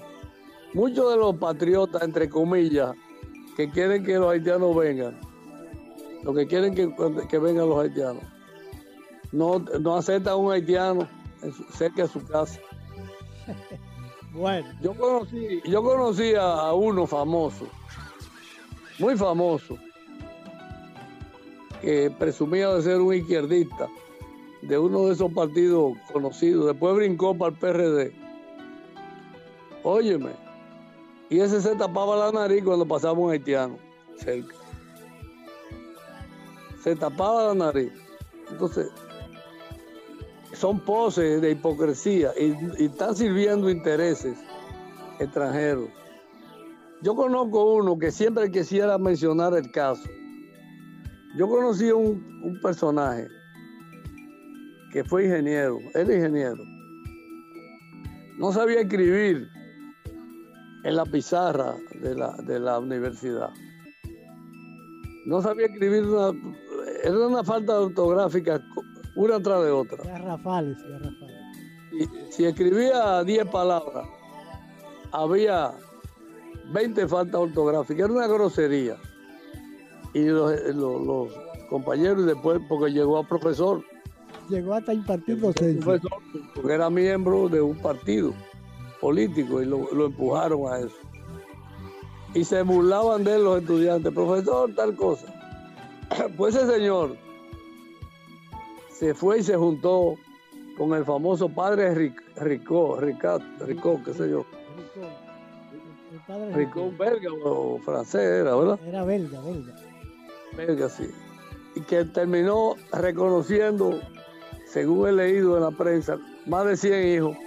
[0.73, 2.93] Muchos de los patriotas, entre comillas,
[3.55, 5.19] que quieren que los haitianos vengan,
[6.23, 6.93] lo que quieren que,
[7.27, 8.23] que vengan los haitianos,
[9.31, 11.07] no, no aceptan a un haitiano
[11.73, 12.59] cerca de su casa.
[14.31, 14.67] Bueno.
[14.79, 17.67] Yo conocí, yo conocí a, a uno famoso,
[18.99, 19.77] muy famoso,
[21.81, 23.87] que presumía de ser un izquierdista
[24.61, 26.67] de uno de esos partidos conocidos.
[26.67, 28.13] Después brincó para el PRD.
[29.83, 30.31] Óyeme,
[31.29, 33.77] Y ese se tapaba la nariz cuando pasaba un haitiano
[34.17, 34.55] cerca.
[36.83, 37.91] Se tapaba la nariz.
[38.49, 38.91] Entonces,
[40.53, 44.37] son poses de hipocresía y, y están sirviendo intereses
[45.19, 45.89] extranjeros.
[47.01, 50.09] Yo conozco uno que siempre quisiera mencionar el caso.
[51.37, 53.27] Yo conocí un, un personaje
[54.91, 56.63] que fue ingeniero, era ingeniero.
[58.37, 59.47] No sabía escribir
[60.83, 63.49] en la pizarra de la, de la universidad.
[65.25, 66.31] No sabía escribir una,
[67.03, 68.61] era una falta ortográfica
[69.15, 70.03] una tras de otra.
[70.03, 71.37] Garrafales, garrafales.
[71.91, 74.07] Y si escribía 10 palabras,
[75.11, 75.73] había
[76.71, 78.97] 20 faltas ortográficas, era una grosería.
[80.13, 81.33] Y los, los- los
[81.69, 83.83] compañeros después, porque llegó a profesor,
[84.49, 85.79] Llegó hasta impartir docencia.
[85.79, 86.11] profesor,
[86.55, 88.33] porque era miembro de un partido
[88.99, 90.95] político y lo, lo empujaron a eso.
[92.33, 95.27] Y se burlaban de él los estudiantes, profesor, tal cosa.
[96.37, 97.15] Pues ese señor
[98.91, 100.15] se fue y se juntó
[100.77, 104.45] con el famoso padre Ric- Ricó, Ricard, Ricó, qué sé yo.
[106.11, 108.79] El padre Ricó belga o francés era, ¿verdad?
[108.85, 109.75] Era belga, belga.
[110.57, 111.09] Belga, sí.
[111.75, 113.99] Y que terminó reconociendo,
[114.65, 117.37] según he leído en la prensa, más de 100 hijos.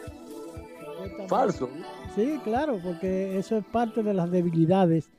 [1.28, 1.68] Falso.
[2.14, 5.10] Sí, claro, porque eso es parte de las debilidades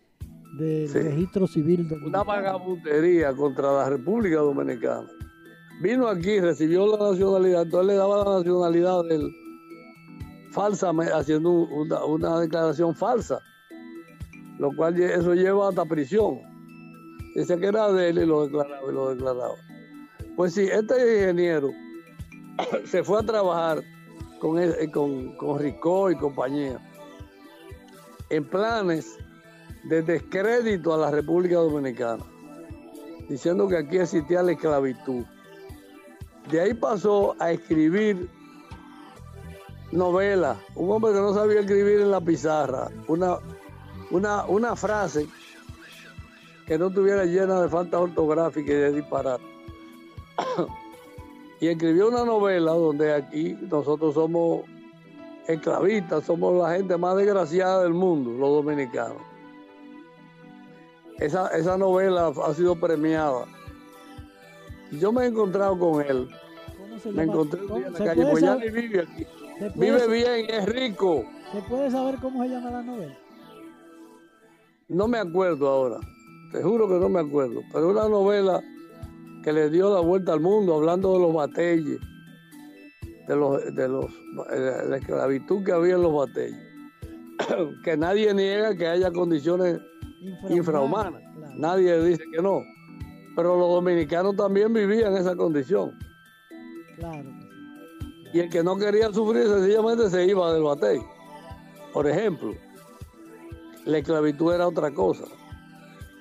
[0.57, 0.99] del Sí.
[0.99, 2.25] registro civil Una dominicano.
[2.25, 5.07] vagabundería contra la República Dominicana.
[5.81, 9.29] Vino aquí, recibió la nacionalidad, entonces le daba la nacionalidad del
[10.53, 13.39] falsa, haciendo un- una, declaración falsa,
[14.59, 16.39] lo cual eso lleva hasta prisión.
[17.35, 19.55] Dice que era de él y lo declaraba y lo declaraba.
[20.35, 21.69] Pues sí, este ingeniero
[22.85, 23.81] se fue a trabajar
[24.39, 26.79] con, el- con, con Ricó y compañía
[28.29, 29.17] en planes
[29.89, 32.23] de descrédito a la República Dominicana,
[33.29, 35.23] diciendo que aquí existía la esclavitud.
[36.49, 38.29] De ahí pasó a escribir
[39.93, 43.37] novelas, un hombre que no sabía escribir en la pizarra, una,
[44.11, 45.27] una, una frase
[46.65, 49.43] que no estuviera llena de faltas ortográficas y de disparate.
[51.61, 54.61] y escribió una novela donde aquí nosotros somos
[55.47, 59.21] esclavistas, somos la gente más desgraciada del mundo, los dominicanos.
[61.19, 63.45] Esa, esa novela ha sido premiada.
[64.91, 66.29] Yo me he encontrado con él.
[67.13, 69.27] Me encontré un ¿Cómo- día en la calle, pues ya ni vive aquí.
[69.75, 71.25] Vive bien, es rico.
[71.51, 73.17] ¿Se puede saber cómo se llama la novela?
[74.89, 75.99] No me acuerdo ahora.
[76.51, 77.61] Te juro que no me acuerdo.
[77.71, 78.61] Pero una novela
[79.43, 81.99] que le dio la vuelta al mundo hablando de los batalles,
[83.27, 84.05] de los, de los
[84.49, 86.73] de la esclavitud que había en los batalles.
[87.83, 89.79] que nadie niega que haya condiciones
[90.49, 91.21] infrahumanas.
[91.55, 92.61] Nadie dice que no.
[93.35, 95.97] Pero los dominicanos también vivían esa condición.
[96.97, 97.42] Claro.
[98.33, 100.99] Y el que no quería sufrir sencillamente se iba del batey.
[101.93, 102.53] Por ejemplo,
[103.85, 105.25] la esclavitud era otra cosa.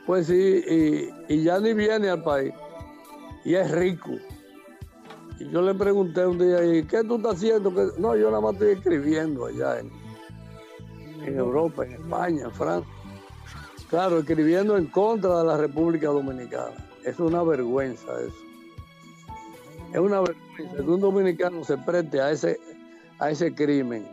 [0.07, 2.53] Pues sí, y, ya ni viene al país.
[3.45, 4.11] Y es rico.
[5.39, 7.73] Y yo le pregunté un día, ¿y qué tú estás haciendo?
[7.75, 9.91] Que- No, yo nada más estoy escribiendo allá en
[11.39, 12.93] Europa, en España, en Francia.
[13.89, 16.75] Claro, escribiendo en contra de la República Dominicana.
[17.05, 18.52] Es una vergüenza eso.
[19.93, 22.59] Es una vergüenza que un dominicano se preste a ese,
[23.19, 24.05] a ese crimen.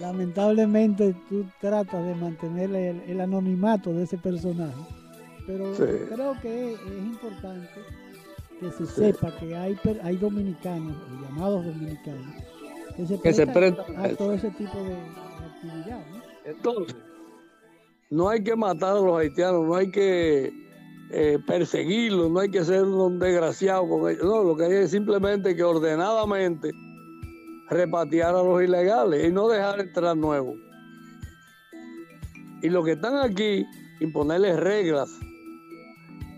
[0.00, 4.74] Lamentablemente tú tratas de mantener el, el anonimato de ese personaje,
[5.46, 5.84] pero Sí.
[6.12, 7.68] creo que es, es importante
[8.60, 9.76] que se sepa que hay,
[10.16, 12.26] dominicanos, o llamados dominicanos,
[12.96, 16.00] que se Que se prestan a a todo ese tipo de, de actividad.
[16.10, 16.22] ¿no?
[16.44, 16.96] Entonces,
[18.10, 20.52] no hay que matar a los haitianos, no hay que
[21.14, 24.24] eh, perseguirlos, no hay que ser un desgraciado con ellos.
[24.24, 26.72] No, lo que hay es simplemente que ordenadamente
[27.68, 30.56] repatriar a los ilegales y no dejar entrar nuevos.
[32.62, 33.66] Y los que están aquí,
[34.00, 35.10] imponerles reglas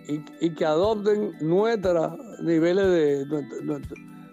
[0.08, 3.44] y, y que adopten nuestros niveles de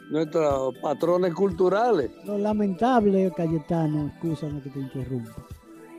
[0.09, 2.09] nuestros patrones culturales.
[2.25, 5.45] Lo lamentable, Cayetano, excúsame que te interrumpa,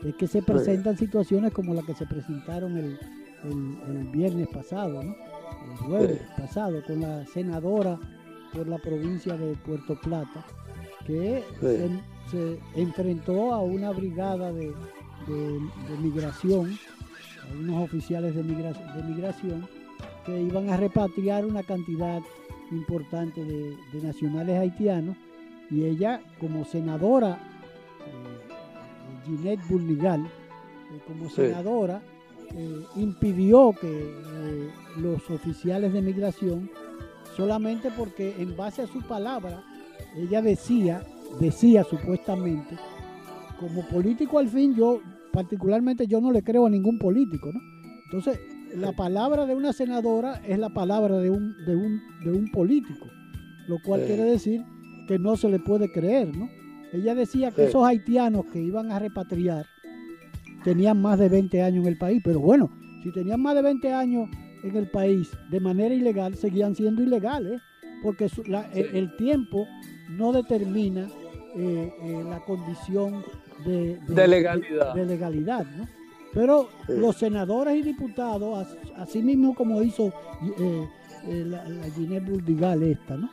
[0.03, 2.99] es que se presentan situaciones como las que se presentaron el,
[3.45, 5.15] el- el viernes pasado, ¿no?
[5.71, 7.99] el jueves pasado, con la senadora
[8.53, 10.45] por la provincia de Puerto Plata,
[11.07, 11.67] que Sí.
[11.67, 14.67] se, se enfrentó a una brigada de,
[15.27, 16.77] de- de migración,
[17.49, 19.67] a unos oficiales de, migra- de migración,
[20.27, 22.21] que iban a repatriar una cantidad
[22.71, 25.17] importante de, de nacionales haitianos
[25.71, 27.39] y ella como senadora
[28.07, 32.03] eh, Ginette Burnigal, eh, como senadora,
[32.55, 36.71] eh, impidió que eh, los oficiales de migración,
[37.37, 39.63] solamente porque en base a su palabra,
[40.17, 41.03] ella decía,
[41.41, 42.77] decía supuestamente,
[43.59, 45.01] como político al fin, yo
[45.33, 47.61] particularmente yo no le creo a ningún político, ¿no?
[48.05, 48.39] Entonces,
[48.77, 53.07] la palabra de una senadora es la palabra de un, de un, de un político,
[53.69, 54.07] lo cual Sí.
[54.09, 54.63] quiere decir
[55.09, 56.49] que no se le puede creer, ¿no?
[56.93, 57.69] Ella decía que Sí.
[57.69, 59.65] esos haitianos que iban a repatriar
[60.65, 62.71] tenían más de 20 años en el país, pero bueno,
[63.03, 64.29] si tenían más de 20 años
[64.63, 67.61] en el país de manera ilegal, seguían siendo ilegales,
[68.03, 69.67] porque su- la- el, el tiempo
[70.11, 71.09] no determina
[71.55, 73.23] eh, eh, la condición
[73.67, 74.95] de, De legalidad.
[74.95, 75.87] de- de legalidad, ¿no?
[76.33, 76.95] Pero Sí.
[76.97, 80.07] los senadores y diputados, as- así mismo como hizo
[80.59, 80.87] eh,
[81.29, 83.29] eh, la, la Ginette Burdigal esta, ¿no?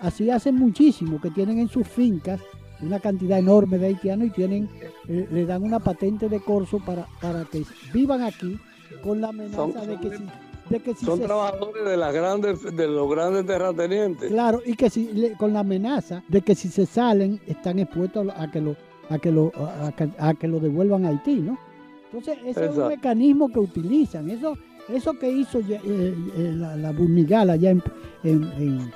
[0.00, 2.40] Así hacen muchísimo, que tienen en sus fincas
[2.84, 4.68] una cantidad enorme de haitianos y tienen,
[5.08, 7.62] eh, le dan una patente de corso para, para que
[7.92, 8.58] vivan aquí
[9.02, 10.24] con la amenaza Son- de que si,
[10.70, 14.30] de que si Son se trabajadores de las grandes, de los grandes terratenientes.
[14.30, 18.26] Claro, y que si le- con la amenaza de que si se salen están expuestos
[18.36, 18.76] a que lo
[19.10, 21.58] a que lo a, que, a que lo devuelvan a Haití, ¿no?
[22.06, 24.30] Entonces ese es un mecanismo que utilizan.
[24.30, 24.56] Eso
[24.88, 26.14] eso que hizo eh, eh,
[26.54, 27.82] la, la Burnigal allá en,
[28.22, 28.92] en, en-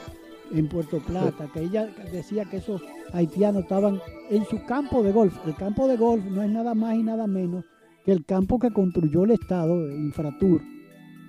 [0.50, 2.80] en Puerto Plata, que ella decía que esos
[3.12, 4.00] haitianos estaban
[4.30, 5.34] en su campo de golf.
[5.46, 7.64] El campo de golf no es nada más y nada menos
[8.04, 10.62] que el campo que construyó el Estado, Infratur,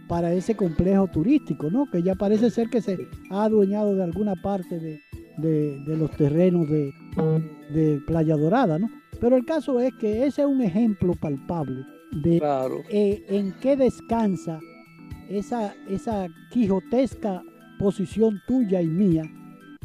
[0.07, 1.85] para ese complejo turístico, ¿no?
[1.91, 2.97] Que ya parece ser que se
[3.29, 4.99] ha adueñado de alguna parte de,
[5.37, 6.91] de- de los terrenos de,
[7.73, 8.89] de Playa Dorada, ¿no?
[9.21, 11.83] Pero el caso es que ese es un ejemplo palpable
[12.23, 12.77] de Claro.
[12.89, 14.59] eh, en qué descansa
[15.29, 17.43] esa, esa quijotesca
[17.77, 19.23] posición tuya y mía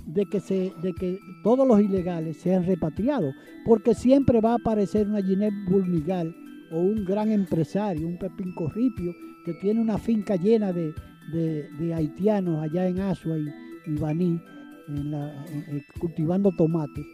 [0.06, 3.34] de que, se, de que todos los ilegales sean repatriados,
[3.64, 6.34] porque siempre va a aparecer una Ginette Burnigal
[6.72, 9.12] o un gran empresario, un Pepín Corripio,
[9.44, 10.92] que tiene una finca llena de,
[11.32, 13.46] de- de haitianos allá en Asua y,
[13.86, 14.40] y Baní,
[14.88, 17.04] en la- en- en- cultivando tomates.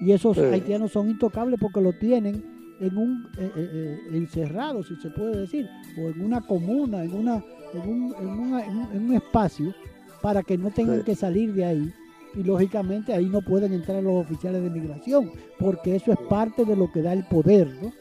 [0.00, 0.42] Y esos Sí.
[0.42, 2.42] haitianos son intocables porque lo tienen
[2.80, 5.68] en un eh, eh, eh, encerrado, si se puede decir,
[5.98, 7.36] o en una comuna, en una,
[7.74, 9.72] en un, en una- en un- espacio,
[10.20, 11.04] para que no tengan Sí.
[11.04, 11.92] que salir de ahí.
[12.34, 16.76] Y lógicamente ahí no pueden entrar los oficiales de migración, porque eso es parte de
[16.76, 17.92] lo que da el poder, ¿no?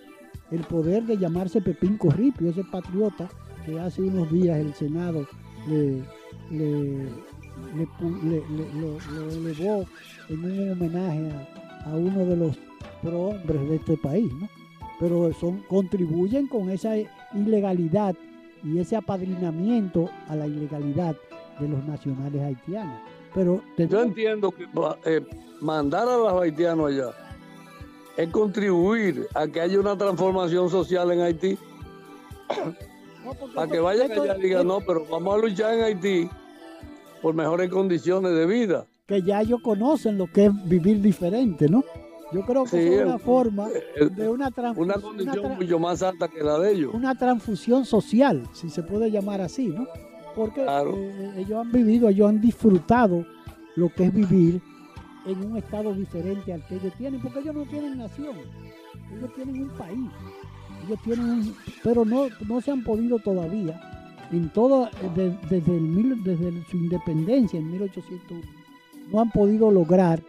[0.51, 3.29] El poder de llamarse Pepín Corripio, ese patriota
[3.65, 5.25] que hace unos días el Senado
[5.67, 6.01] le,
[6.49, 7.05] le,
[7.75, 8.43] le
[8.79, 9.85] lo, elevó
[10.29, 11.31] en un homenaje
[11.85, 12.57] a, a uno de los
[13.01, 14.49] prohombres de este país, ¿no?
[14.99, 16.95] Pero son, contribuyen con esa
[17.33, 18.15] ilegalidad
[18.63, 21.15] y ese apadrinamiento a la ilegalidad
[21.59, 22.99] de los nacionales haitianos.
[23.33, 24.67] Pero Yo entiendo que
[25.05, 25.21] eh,
[25.61, 27.11] mandar a los haitianos allá
[28.17, 31.57] es contribuir a que haya una transformación social en Haití.
[33.25, 36.29] no, Para que vayan allá y digan, no, pero vamos a luchar en Haití
[37.21, 38.85] por mejores condiciones de vida.
[39.07, 41.83] que ya ellos conocen lo que es vivir diferente, ¿no?
[42.33, 43.67] Yo creo que Sí, es una el- forma
[43.97, 46.93] el- de una, trans- Una una condición tra- mucho más alta que la de ellos.
[46.93, 49.85] una transfusión social, si se puede llamar así, ¿no?
[50.35, 50.93] Porque Claro.
[50.95, 53.25] eh, ellos han vivido, ellos han disfrutado
[53.75, 54.61] lo que es vivir
[55.25, 58.35] en un estado diferente al que ellos tienen, porque ellos no tienen nación,
[59.17, 60.09] ellos tienen un país,
[60.85, 63.79] ellos tienen un- pero no, no se han podido todavía,
[64.31, 68.41] en todo, de- desde, el desde su independencia en 1801,
[69.11, 70.21] no han podido lograr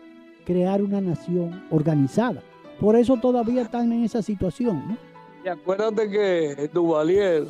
[0.44, 2.42] crear una nación organizada.
[2.80, 4.96] Por eso todavía están en esa situación, ¿no?
[5.44, 7.44] Y acuérdate que Duvalier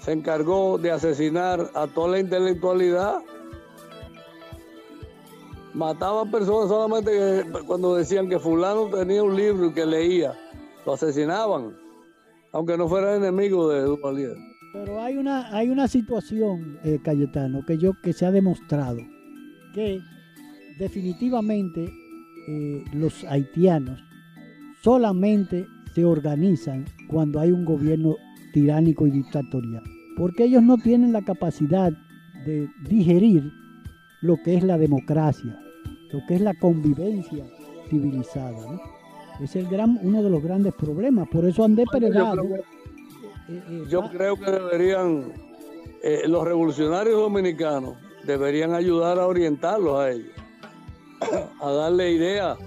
[0.00, 3.18] se encargó de asesinar a toda la intelectualidad.
[5.74, 10.32] Mataba personas solamente cuando decían que fulano tenía un libro y que leía.
[10.84, 11.76] Lo asesinaban,
[12.52, 14.36] aunque no fuera enemigo de Duvalier.
[14.72, 18.98] Pero hay una, hay una situación, eh, Cayetano, que yo que se ha demostrado
[19.74, 20.00] que
[20.78, 21.92] definitivamente
[22.48, 24.02] eh, los haitianos
[24.82, 28.16] solamente se organizan cuando hay un gobierno
[28.52, 29.82] tiránico y dictatorial,
[30.16, 31.90] porque ellos no tienen la capacidad
[32.44, 33.50] de digerir
[34.22, 35.58] lo que es la democracia,
[36.12, 37.44] lo que es la convivencia
[37.88, 38.52] civilizada.
[38.72, 38.80] ¿no?
[39.40, 42.42] Es el gran, uno de los grandes problemas, por eso han depredado.
[42.42, 42.56] creo
[43.48, 45.32] eh, eh, Yo va- creo que deberían,
[46.02, 50.32] eh, los revolucionarios dominicanos deberían ayudar a orientarlos a ellos,
[51.60, 52.58] a darle ideas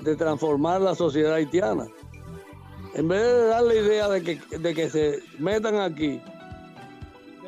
[0.00, 1.86] de transformar la sociedad haitiana.
[2.94, 6.20] En vez de darle idea de que, de que se metan aquí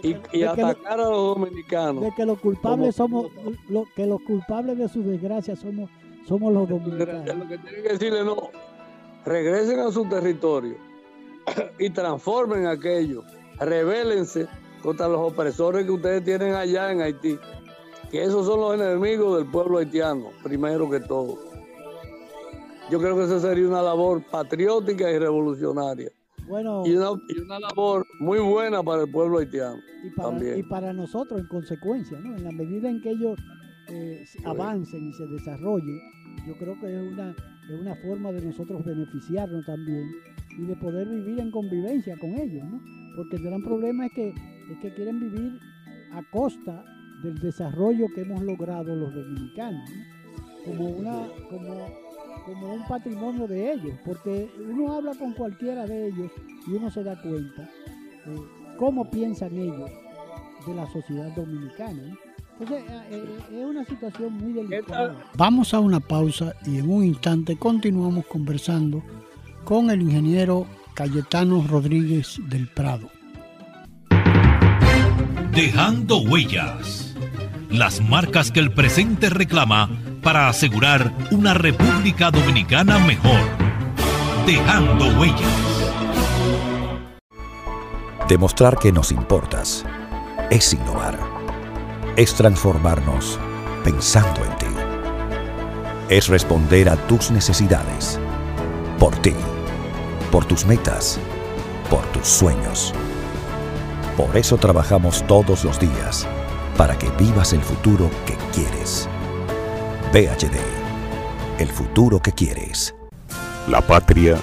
[0.03, 3.27] y, y lo- atacar a los dominicanos, de que los culpables somos
[3.69, 5.91] lo, que los culpables de su desgracia somos
[6.29, 8.37] somos los dominicanos lo que tienen que decirle no,
[9.25, 10.77] regresen a su territorio
[11.79, 13.25] y transformen aquello,
[13.59, 14.47] rebélense
[14.83, 17.39] contra los opresores que ustedes tienen allá en Haití,
[18.11, 21.39] que esos son los enemigos del pueblo haitiano, primero que todo.
[22.91, 26.11] Yo creo que esa sería una labor patriótica y revolucionaria.
[26.49, 29.79] Bueno, y, una, y una labor muy buena para el pueblo haitiano.
[30.05, 30.59] y para, también.
[30.59, 32.37] y para nosotros en consecuencia, ¿no?
[32.37, 33.39] En la medida en que ellos
[33.89, 36.01] eh, avancen y se desarrollen,
[36.47, 40.11] yo creo que es una, es una forma de nosotros beneficiarnos también
[40.59, 42.81] y de poder vivir en convivencia con ellos, ¿no?
[43.15, 45.59] Porque el gran problema es que, es que quieren vivir
[46.13, 46.85] a costa
[47.23, 50.21] del desarrollo que hemos logrado los dominicanos, ¿no?
[50.65, 51.87] como, una, como,
[52.45, 56.31] como un patrimonio de ellos, porque uno habla con cualquiera de ellos
[56.67, 57.63] y uno se da cuenta
[58.27, 58.41] eh,
[58.79, 59.91] cómo piensan ellos
[60.67, 62.17] de la sociedad dominicana.
[62.59, 65.17] Entonces, eh, eh, es una situación muy delicada.
[65.37, 69.03] Vamos a una pausa y en un instante continuamos conversando
[69.65, 73.09] con el ingeniero Cayetano Rodríguez del Prado.
[75.53, 77.10] Dejando huellas.
[77.71, 79.89] Las marcas que el presente reclama
[80.25, 83.41] para asegurar una República Dominicana mejor.
[84.45, 85.39] Dejando huellas.
[88.29, 89.85] Demostrar que nos importas
[90.51, 91.17] es innovar.
[92.17, 93.39] Es transformarnos
[93.85, 94.67] pensando en ti.
[96.09, 98.19] Es responder a tus necesidades.
[98.99, 99.35] Por ti.
[100.33, 101.21] Por tus metas.
[101.89, 102.93] Por tus sueños.
[104.17, 106.27] Por eso trabajamos todos los días.
[106.77, 109.09] Para que vivas el futuro que quieres.
[110.13, 110.57] VHD.
[111.59, 112.95] El futuro que quieres.
[113.69, 114.37] La patria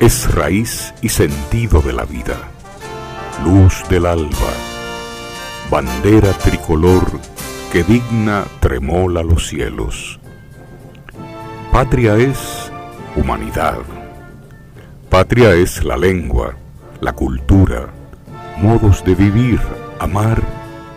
[0.00, 2.36] es raíz y sentido de la vida.
[3.44, 4.52] Luz del alba.
[5.70, 7.04] Bandera tricolor
[7.72, 10.18] que digna tremola los cielos.
[11.70, 12.70] Patria es
[13.16, 13.78] humanidad.
[15.08, 16.56] Patria es la lengua,
[17.00, 17.88] la cultura,
[18.58, 19.60] modos de vivir,
[19.98, 20.42] amar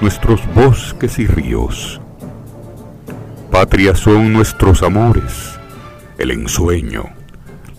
[0.00, 2.00] nuestros bosques y ríos.
[3.50, 5.58] Patria son nuestros amores,
[6.18, 7.04] el ensueño,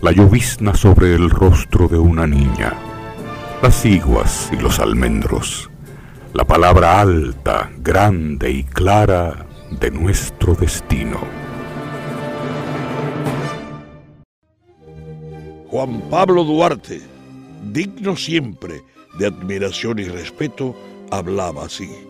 [0.02, 2.74] la llovizna sobre el rostro de una niña,
[3.62, 5.70] las iguas y los almendros,
[6.34, 11.20] la palabra alta, grande y clara de nuestro destino.
[15.68, 17.00] Juan Pablo Duarte,
[17.72, 18.82] digno siempre
[19.18, 20.76] de admiración y respeto,
[21.10, 22.09] hablaba así.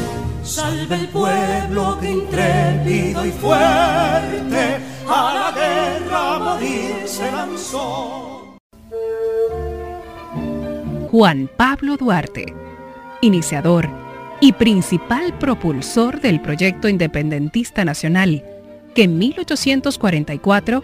[0.43, 4.77] Salve el pueblo que intrépido y fuerte
[5.07, 6.59] a la guerra a
[7.05, 8.57] se lanzó.
[11.11, 12.53] Juan Pablo Duarte,
[13.21, 13.87] iniciador
[14.39, 18.43] y principal propulsor del proyecto independentista nacional,
[18.95, 20.83] que en 1844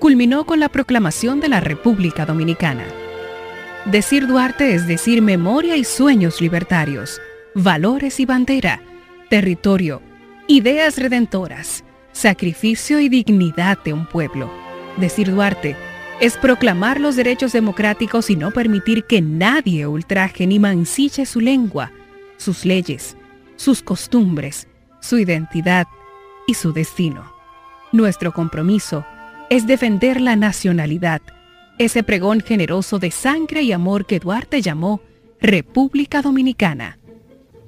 [0.00, 2.84] culminó con la proclamación de la República Dominicana.
[3.84, 7.20] Decir Duarte es decir memoria y sueños libertarios,
[7.54, 8.82] valores y bandera,
[9.28, 10.02] territorio,
[10.46, 14.50] ideas redentoras, sacrificio y dignidad de un pueblo.
[14.96, 15.76] Decir Duarte
[16.20, 21.92] es proclamar los derechos democráticos y no permitir que nadie ultraje ni mancille su lengua,
[22.38, 23.16] sus leyes,
[23.56, 24.68] sus costumbres,
[25.00, 25.86] su identidad
[26.46, 27.32] y su destino.
[27.92, 29.04] Nuestro compromiso
[29.50, 31.20] es defender la nacionalidad,
[31.78, 35.02] ese pregón generoso de sangre y amor que Duarte llamó
[35.40, 36.98] República Dominicana.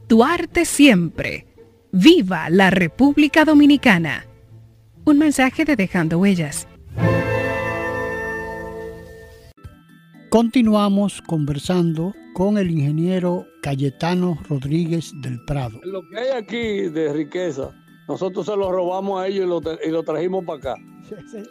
[0.08, 1.47] Duarte siempre.
[1.92, 4.26] ¡Viva la República Dominicana!
[5.06, 6.68] Un mensaje de Dejando Huellas.
[10.28, 15.80] Continuamos conversando con el ingeniero Cayetano Rodríguez del Prado.
[15.82, 17.70] Lo que hay aquí de riqueza,
[18.06, 20.74] nosotros se lo robamos a ellos y lo, y lo trajimos para acá.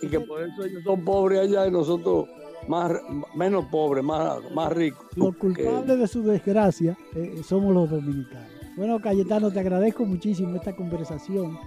[0.04, 2.28] Y que por eso ellos son pobres allá y nosotros
[2.68, 2.92] más,
[3.36, 5.04] menos pobres, más, más ricos.
[5.16, 8.57] Los culpables de su desgracia eh, somos los dominicanos.
[8.78, 11.58] Bueno, Cayetano, te agradezco muchísimo esta conversación,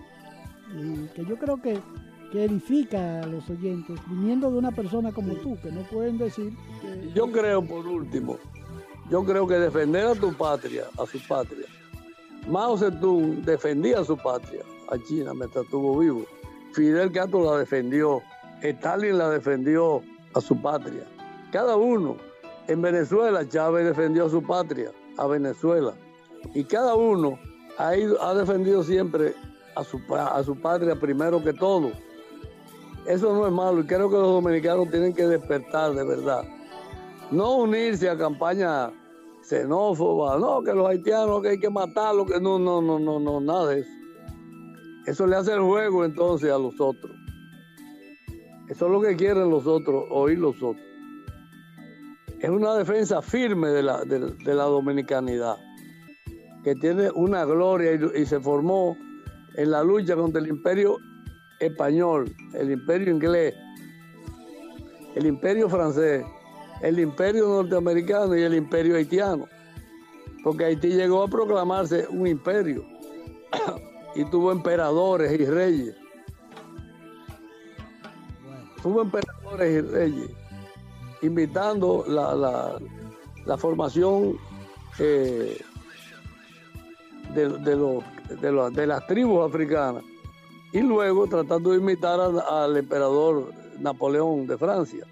[1.12, 1.80] que yo creo que,
[2.30, 6.52] que edifica a los oyentes, viniendo de una persona como tú, que no pueden decir
[6.80, 7.10] que...
[7.12, 8.38] Yo creo, por último,
[9.10, 11.66] yo creo que defender a tu patria, a su patria,
[12.48, 16.24] Mao Zedong defendía a su patria, a China, mientras estuvo vivo.
[16.74, 18.22] Fidel Castro la defendió,
[18.62, 20.00] Stalin la defendió
[20.34, 21.02] a su patria.
[21.50, 22.16] Cada uno.
[22.68, 25.92] En Venezuela, Chávez defendió a su patria, a Venezuela.
[26.54, 27.38] Y cada uno
[27.78, 29.34] ha, ido, ha defendido siempre
[29.74, 31.92] a su, a su patria primero que todo.
[33.06, 36.44] Eso no es malo y creo que los dominicanos tienen que despertar de verdad.
[37.30, 38.92] No unirse a campañas
[39.42, 43.40] xenófobas, no, que los haitianos que hay que matarlos, que no, no, no, no, no,
[43.40, 43.90] nada de eso.
[45.06, 47.12] Eso le hace el juego entonces a los otros.
[48.68, 50.86] Eso es lo que quieren los otros, oír los otros.
[52.38, 55.56] Es una defensa firme de la, de, de la dominicanidad,
[56.62, 58.96] que tiene una gloria y, se formó
[59.54, 60.98] en la lucha contra el imperio
[61.58, 63.54] español, el imperio inglés,
[65.14, 66.24] el imperio francés,
[66.82, 69.46] el imperio norteamericano y el imperio haitiano.
[70.42, 72.82] Porque Haití llegó a proclamarse un imperio
[74.14, 75.94] y tuvo emperadores y reyes.
[78.82, 80.30] Tuvo emperadores y reyes,
[81.20, 82.78] invitando la, la,
[83.44, 84.38] la formación
[84.98, 85.60] eh,
[87.34, 90.02] de, de, lo, de, de, las tribus africanas
[90.72, 95.06] y luego tratando de imitar a, al emperador Napoleón de Francia.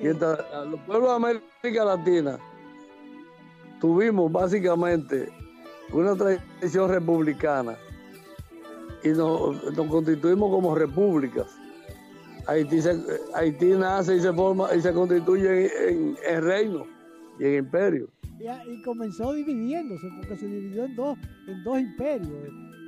[0.00, 2.38] Y entonces, los pueblos de América Latina
[3.80, 5.30] tuvimos básicamente
[5.92, 7.76] una tradición republicana
[9.02, 11.46] y nos, nos constituimos como repúblicas.
[12.46, 13.00] Haití, se,
[13.34, 16.86] Haití, nace y se forma y se constituye en, en, en reino
[17.38, 18.08] y en imperio.
[18.38, 22.30] Y, y, comenzó dividiéndose, porque se dividió en dos, en dos imperios,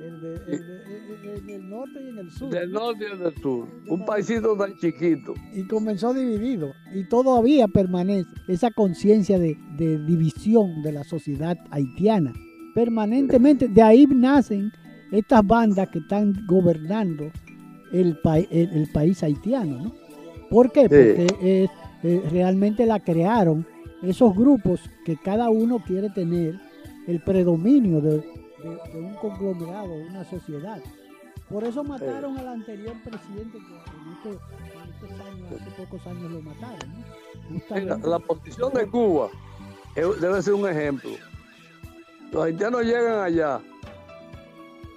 [0.01, 2.49] el, de, el, de, en el norte y en el sur.
[2.49, 5.33] Del norte y del sur, un paisito tan chiquito.
[5.53, 12.33] Y comenzó dividido, y todavía permanece esa conciencia de, de división de la sociedad haitiana,
[12.75, 13.67] permanentemente.
[13.67, 14.71] De ahí nacen
[15.11, 17.31] estas bandas que están gobernando
[17.91, 20.07] el, pa el, el país haitiano, ¿no?
[20.49, 20.81] ¿Por qué?
[20.83, 21.67] Porque eh,
[22.03, 23.65] eh, realmente la crearon
[24.03, 26.59] esos grupos que cada uno quiere tener
[27.07, 30.81] el predominio de, de, de un conglomerado, de una sociedad.
[31.49, 36.41] Por eso mataron al anterior presidente que en, en estos años, hace pocos años lo
[36.41, 36.89] mataron.
[37.49, 37.85] ¿no?
[37.85, 39.29] La, la, posición de Cuba
[39.95, 41.11] debe ser un ejemplo.
[42.33, 43.61] Los haitianos llegan allá,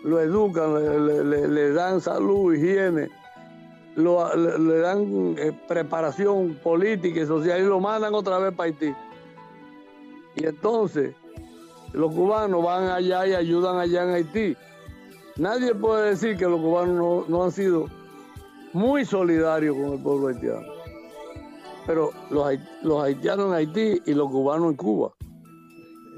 [0.03, 0.75] lo educan,
[1.07, 3.09] le, le, le dan salud, higiene,
[3.97, 8.69] lo, le, le, dan eh, preparación política y social y lo mandan otra vez para
[8.69, 8.95] Haití.
[10.37, 11.15] Y entonces
[11.93, 14.57] los cubanos van allá y ayudan allá en Haití.
[15.37, 17.87] Nadie puede decir que los cubanos no, no han sido
[18.73, 20.67] muy solidarios con el pueblo haitiano.
[21.87, 22.47] Pero los,
[22.83, 25.13] los haitianos en Haití y los cubanos en Cuba.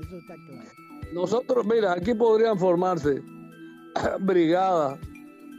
[0.02, 0.70] Eso está claro.
[1.14, 3.22] Nosotros, mira, aquí podrían formarse
[4.20, 4.98] brigadas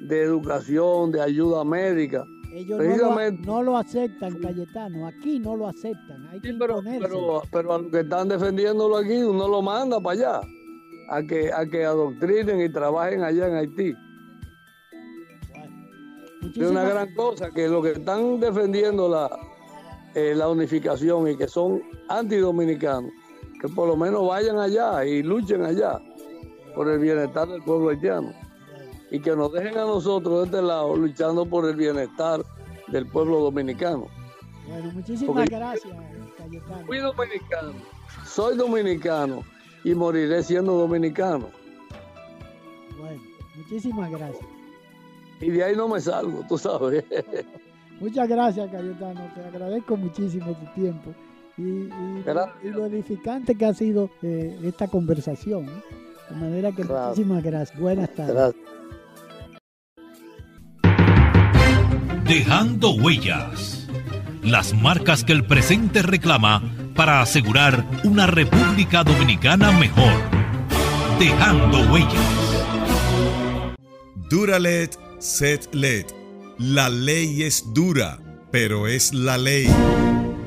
[0.02, 2.26] de educación, de ayuda médica.
[2.54, 5.08] Ellos no lo, no lo, aceptan, Cayetano.
[5.08, 6.28] Aquí no lo aceptan.
[6.28, 10.00] Hay que sí, pero, pero, pero, a los que están defendiéndolo aquí, uno lo manda
[10.00, 10.42] para allá.
[11.10, 13.94] A que, a que adoctrinen y trabajen allá en Haití.
[15.52, 19.30] Bueno, es una gran cosa que los que están defendiendo la,
[20.14, 23.12] eh, la unificación y que son antidominicanos,
[23.60, 26.00] que por lo menos vayan allá y luchen allá
[26.76, 28.32] por el bienestar del pueblo haitiano
[29.14, 32.44] y que nos dejen a nosotros de este lado luchando por el bienestar
[32.88, 34.08] del pueblo dominicano.
[34.68, 35.56] Bueno, muchísimas Porque...
[35.56, 35.94] gracias.
[36.88, 37.74] Fui dominicano,
[38.26, 39.44] soy dominicano
[39.84, 41.50] y moriré siendo dominicano.
[43.00, 43.22] Bueno,
[43.56, 44.46] muchísimas gracias.
[45.40, 47.06] Y de ahí no me salgo, tú sabes.
[48.00, 49.32] Muchas gracias, Cayetano.
[49.36, 51.14] Te agradezco muchísimo tu tiempo
[51.58, 51.88] y,
[52.68, 55.68] lo edificante que ha sido eh, esta conversación.
[56.30, 57.80] De manera que muchísimas gracias.
[57.80, 58.56] Buenas tardes.
[62.26, 63.88] Dejando huellas.
[64.42, 66.64] Las marcas que el presente reclama
[66.96, 70.22] para asegurar una República Dominicana mejor.
[71.20, 72.16] Dejando huellas.
[74.30, 76.06] Duralet, set led.
[76.58, 78.20] La ley es dura,
[78.52, 79.68] pero es la ley.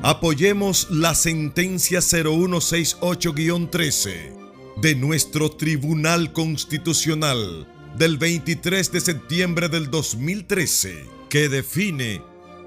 [0.01, 4.33] Apoyemos la sentencia 0168-13
[4.81, 12.21] de nuestro Tribunal Constitucional del 23 de septiembre del 2013 que define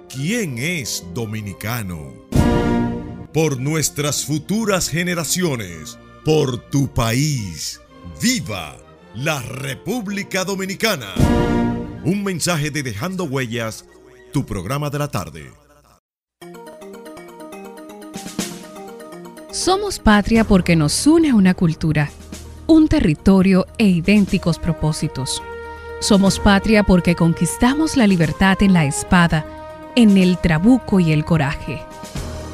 [0.08, 2.12] quién es dominicano.
[3.32, 7.80] Por nuestras futuras generaciones, por tu país,
[8.20, 8.76] viva
[9.14, 11.14] la República Dominicana.
[12.04, 13.84] Un mensaje de Dejando Huellas,
[14.32, 15.52] tu programa de la tarde.
[19.52, 22.10] Somos patria porque nos une una cultura,
[22.66, 25.42] un territorio e idénticos propósitos.
[26.00, 29.44] Somos patria porque conquistamos la libertad en la espada,
[29.94, 31.82] en el trabuco y el coraje.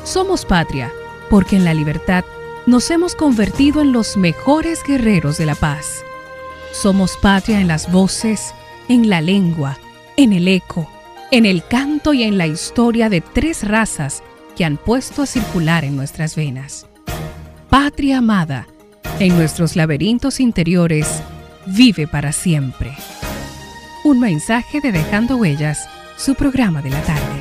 [0.02, 0.92] Somos patria
[1.30, 2.24] porque en la libertad
[2.66, 6.02] nos hemos convertido en los mejores guerreros de la paz.
[6.72, 8.52] Somos patria en las voces,
[8.88, 9.78] en la lengua,
[10.16, 10.90] en el eco,
[11.30, 14.24] en el canto y en la historia de tres razas
[14.56, 16.86] que han puesto a circular en nuestras venas.
[17.70, 18.66] Patria amada,
[19.20, 21.22] en nuestros laberintos interiores,
[21.66, 22.92] vive para siempre.
[24.06, 27.40] Un mensaje de Dejando Huellas, su programa de la tarde.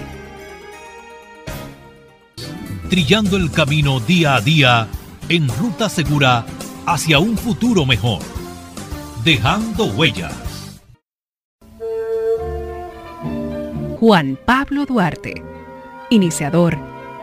[2.90, 4.88] Trillando el camino día a día
[5.30, 6.44] en ruta segura
[6.88, 8.24] hacia un futuro mejor.
[9.24, 10.82] Dejando Huellas.
[14.00, 15.44] Juan Pablo Duarte,
[16.10, 16.80] iniciador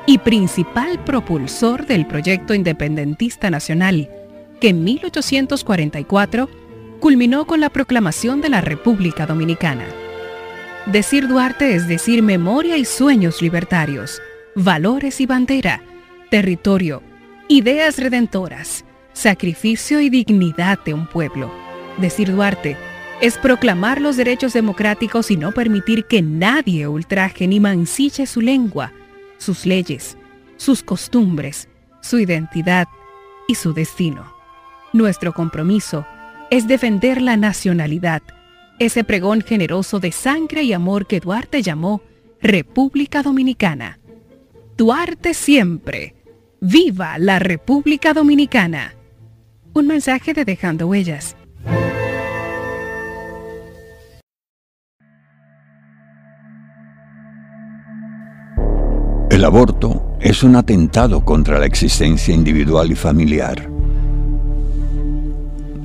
[0.06, 4.08] y principal propulsor del proyecto independentista nacional,
[4.60, 6.61] que en 1844
[7.02, 9.86] culminó con la proclamación de la República Dominicana.
[10.86, 14.22] Decir Duarte es decir memoria y sueños libertarios,
[14.54, 15.82] valores y bandera,
[16.30, 17.02] territorio,
[17.48, 18.84] ideas redentoras,
[19.14, 21.52] sacrificio y dignidad de un pueblo.
[21.98, 22.76] Decir Duarte
[23.20, 28.92] es proclamar los derechos democráticos y no permitir que nadie ultraje ni mancille su lengua,
[29.38, 30.16] sus leyes,
[30.56, 31.68] sus costumbres,
[32.00, 32.86] su identidad
[33.48, 34.32] y su destino.
[34.92, 36.06] Nuestro compromiso
[36.52, 38.20] es defender la nacionalidad,
[38.78, 42.02] ese pregón generoso de sangre y amor que Duarte llamó
[42.42, 43.98] República Dominicana.
[44.76, 46.14] Duarte siempre.
[46.60, 48.94] ¡Viva la República Dominicana!
[49.72, 51.36] Un mensaje de Dejando Huellas.
[59.30, 63.81] El aborto es un atentado contra la existencia individual y familiar.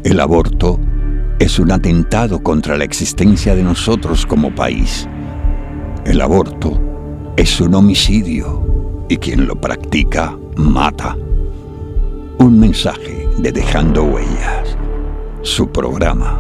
[0.08, 0.80] El aborto
[1.38, 5.06] es un atentado contra la existencia de nosotros como país.
[6.06, 6.80] El aborto
[7.36, 11.18] es un homicidio y quien lo practica mata.
[12.40, 14.78] Un mensaje de Dejando Huellas,
[15.42, 16.38] su programa.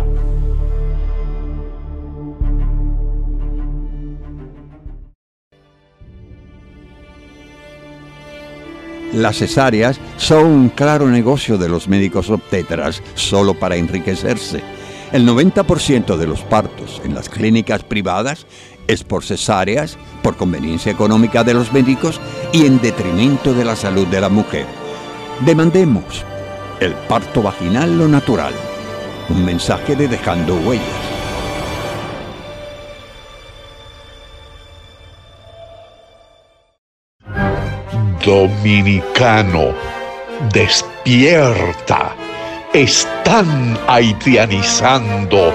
[9.13, 14.61] Las cesáreas son un claro negocio de los médicos obstetras solo para enriquecerse.
[15.11, 18.45] El 90% de los partos en las clínicas privadas
[18.87, 22.19] es por cesáreas, por conveniencia económica de los médicos
[22.51, 24.65] y en detrimento de la salud de la mujer.
[25.45, 26.25] Demandemos
[26.79, 28.53] el parto vaginal lo natural.
[29.29, 31.16] Un mensaje de dejando huellas.
[38.27, 39.73] Dominicano,
[40.51, 42.13] despierta.
[42.73, 45.53] Están haitianizando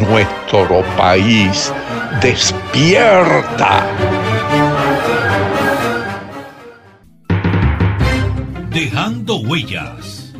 [0.00, 1.72] nuestro país.
[2.20, 3.86] Despierta.
[8.70, 10.34] Dejando huellas.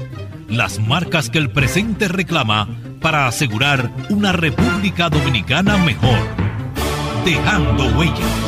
[0.48, 2.68] Las marcas que el presente reclama
[3.00, 6.18] para asegurar una República Dominicana mejor.
[7.24, 8.47] Dejando huellas.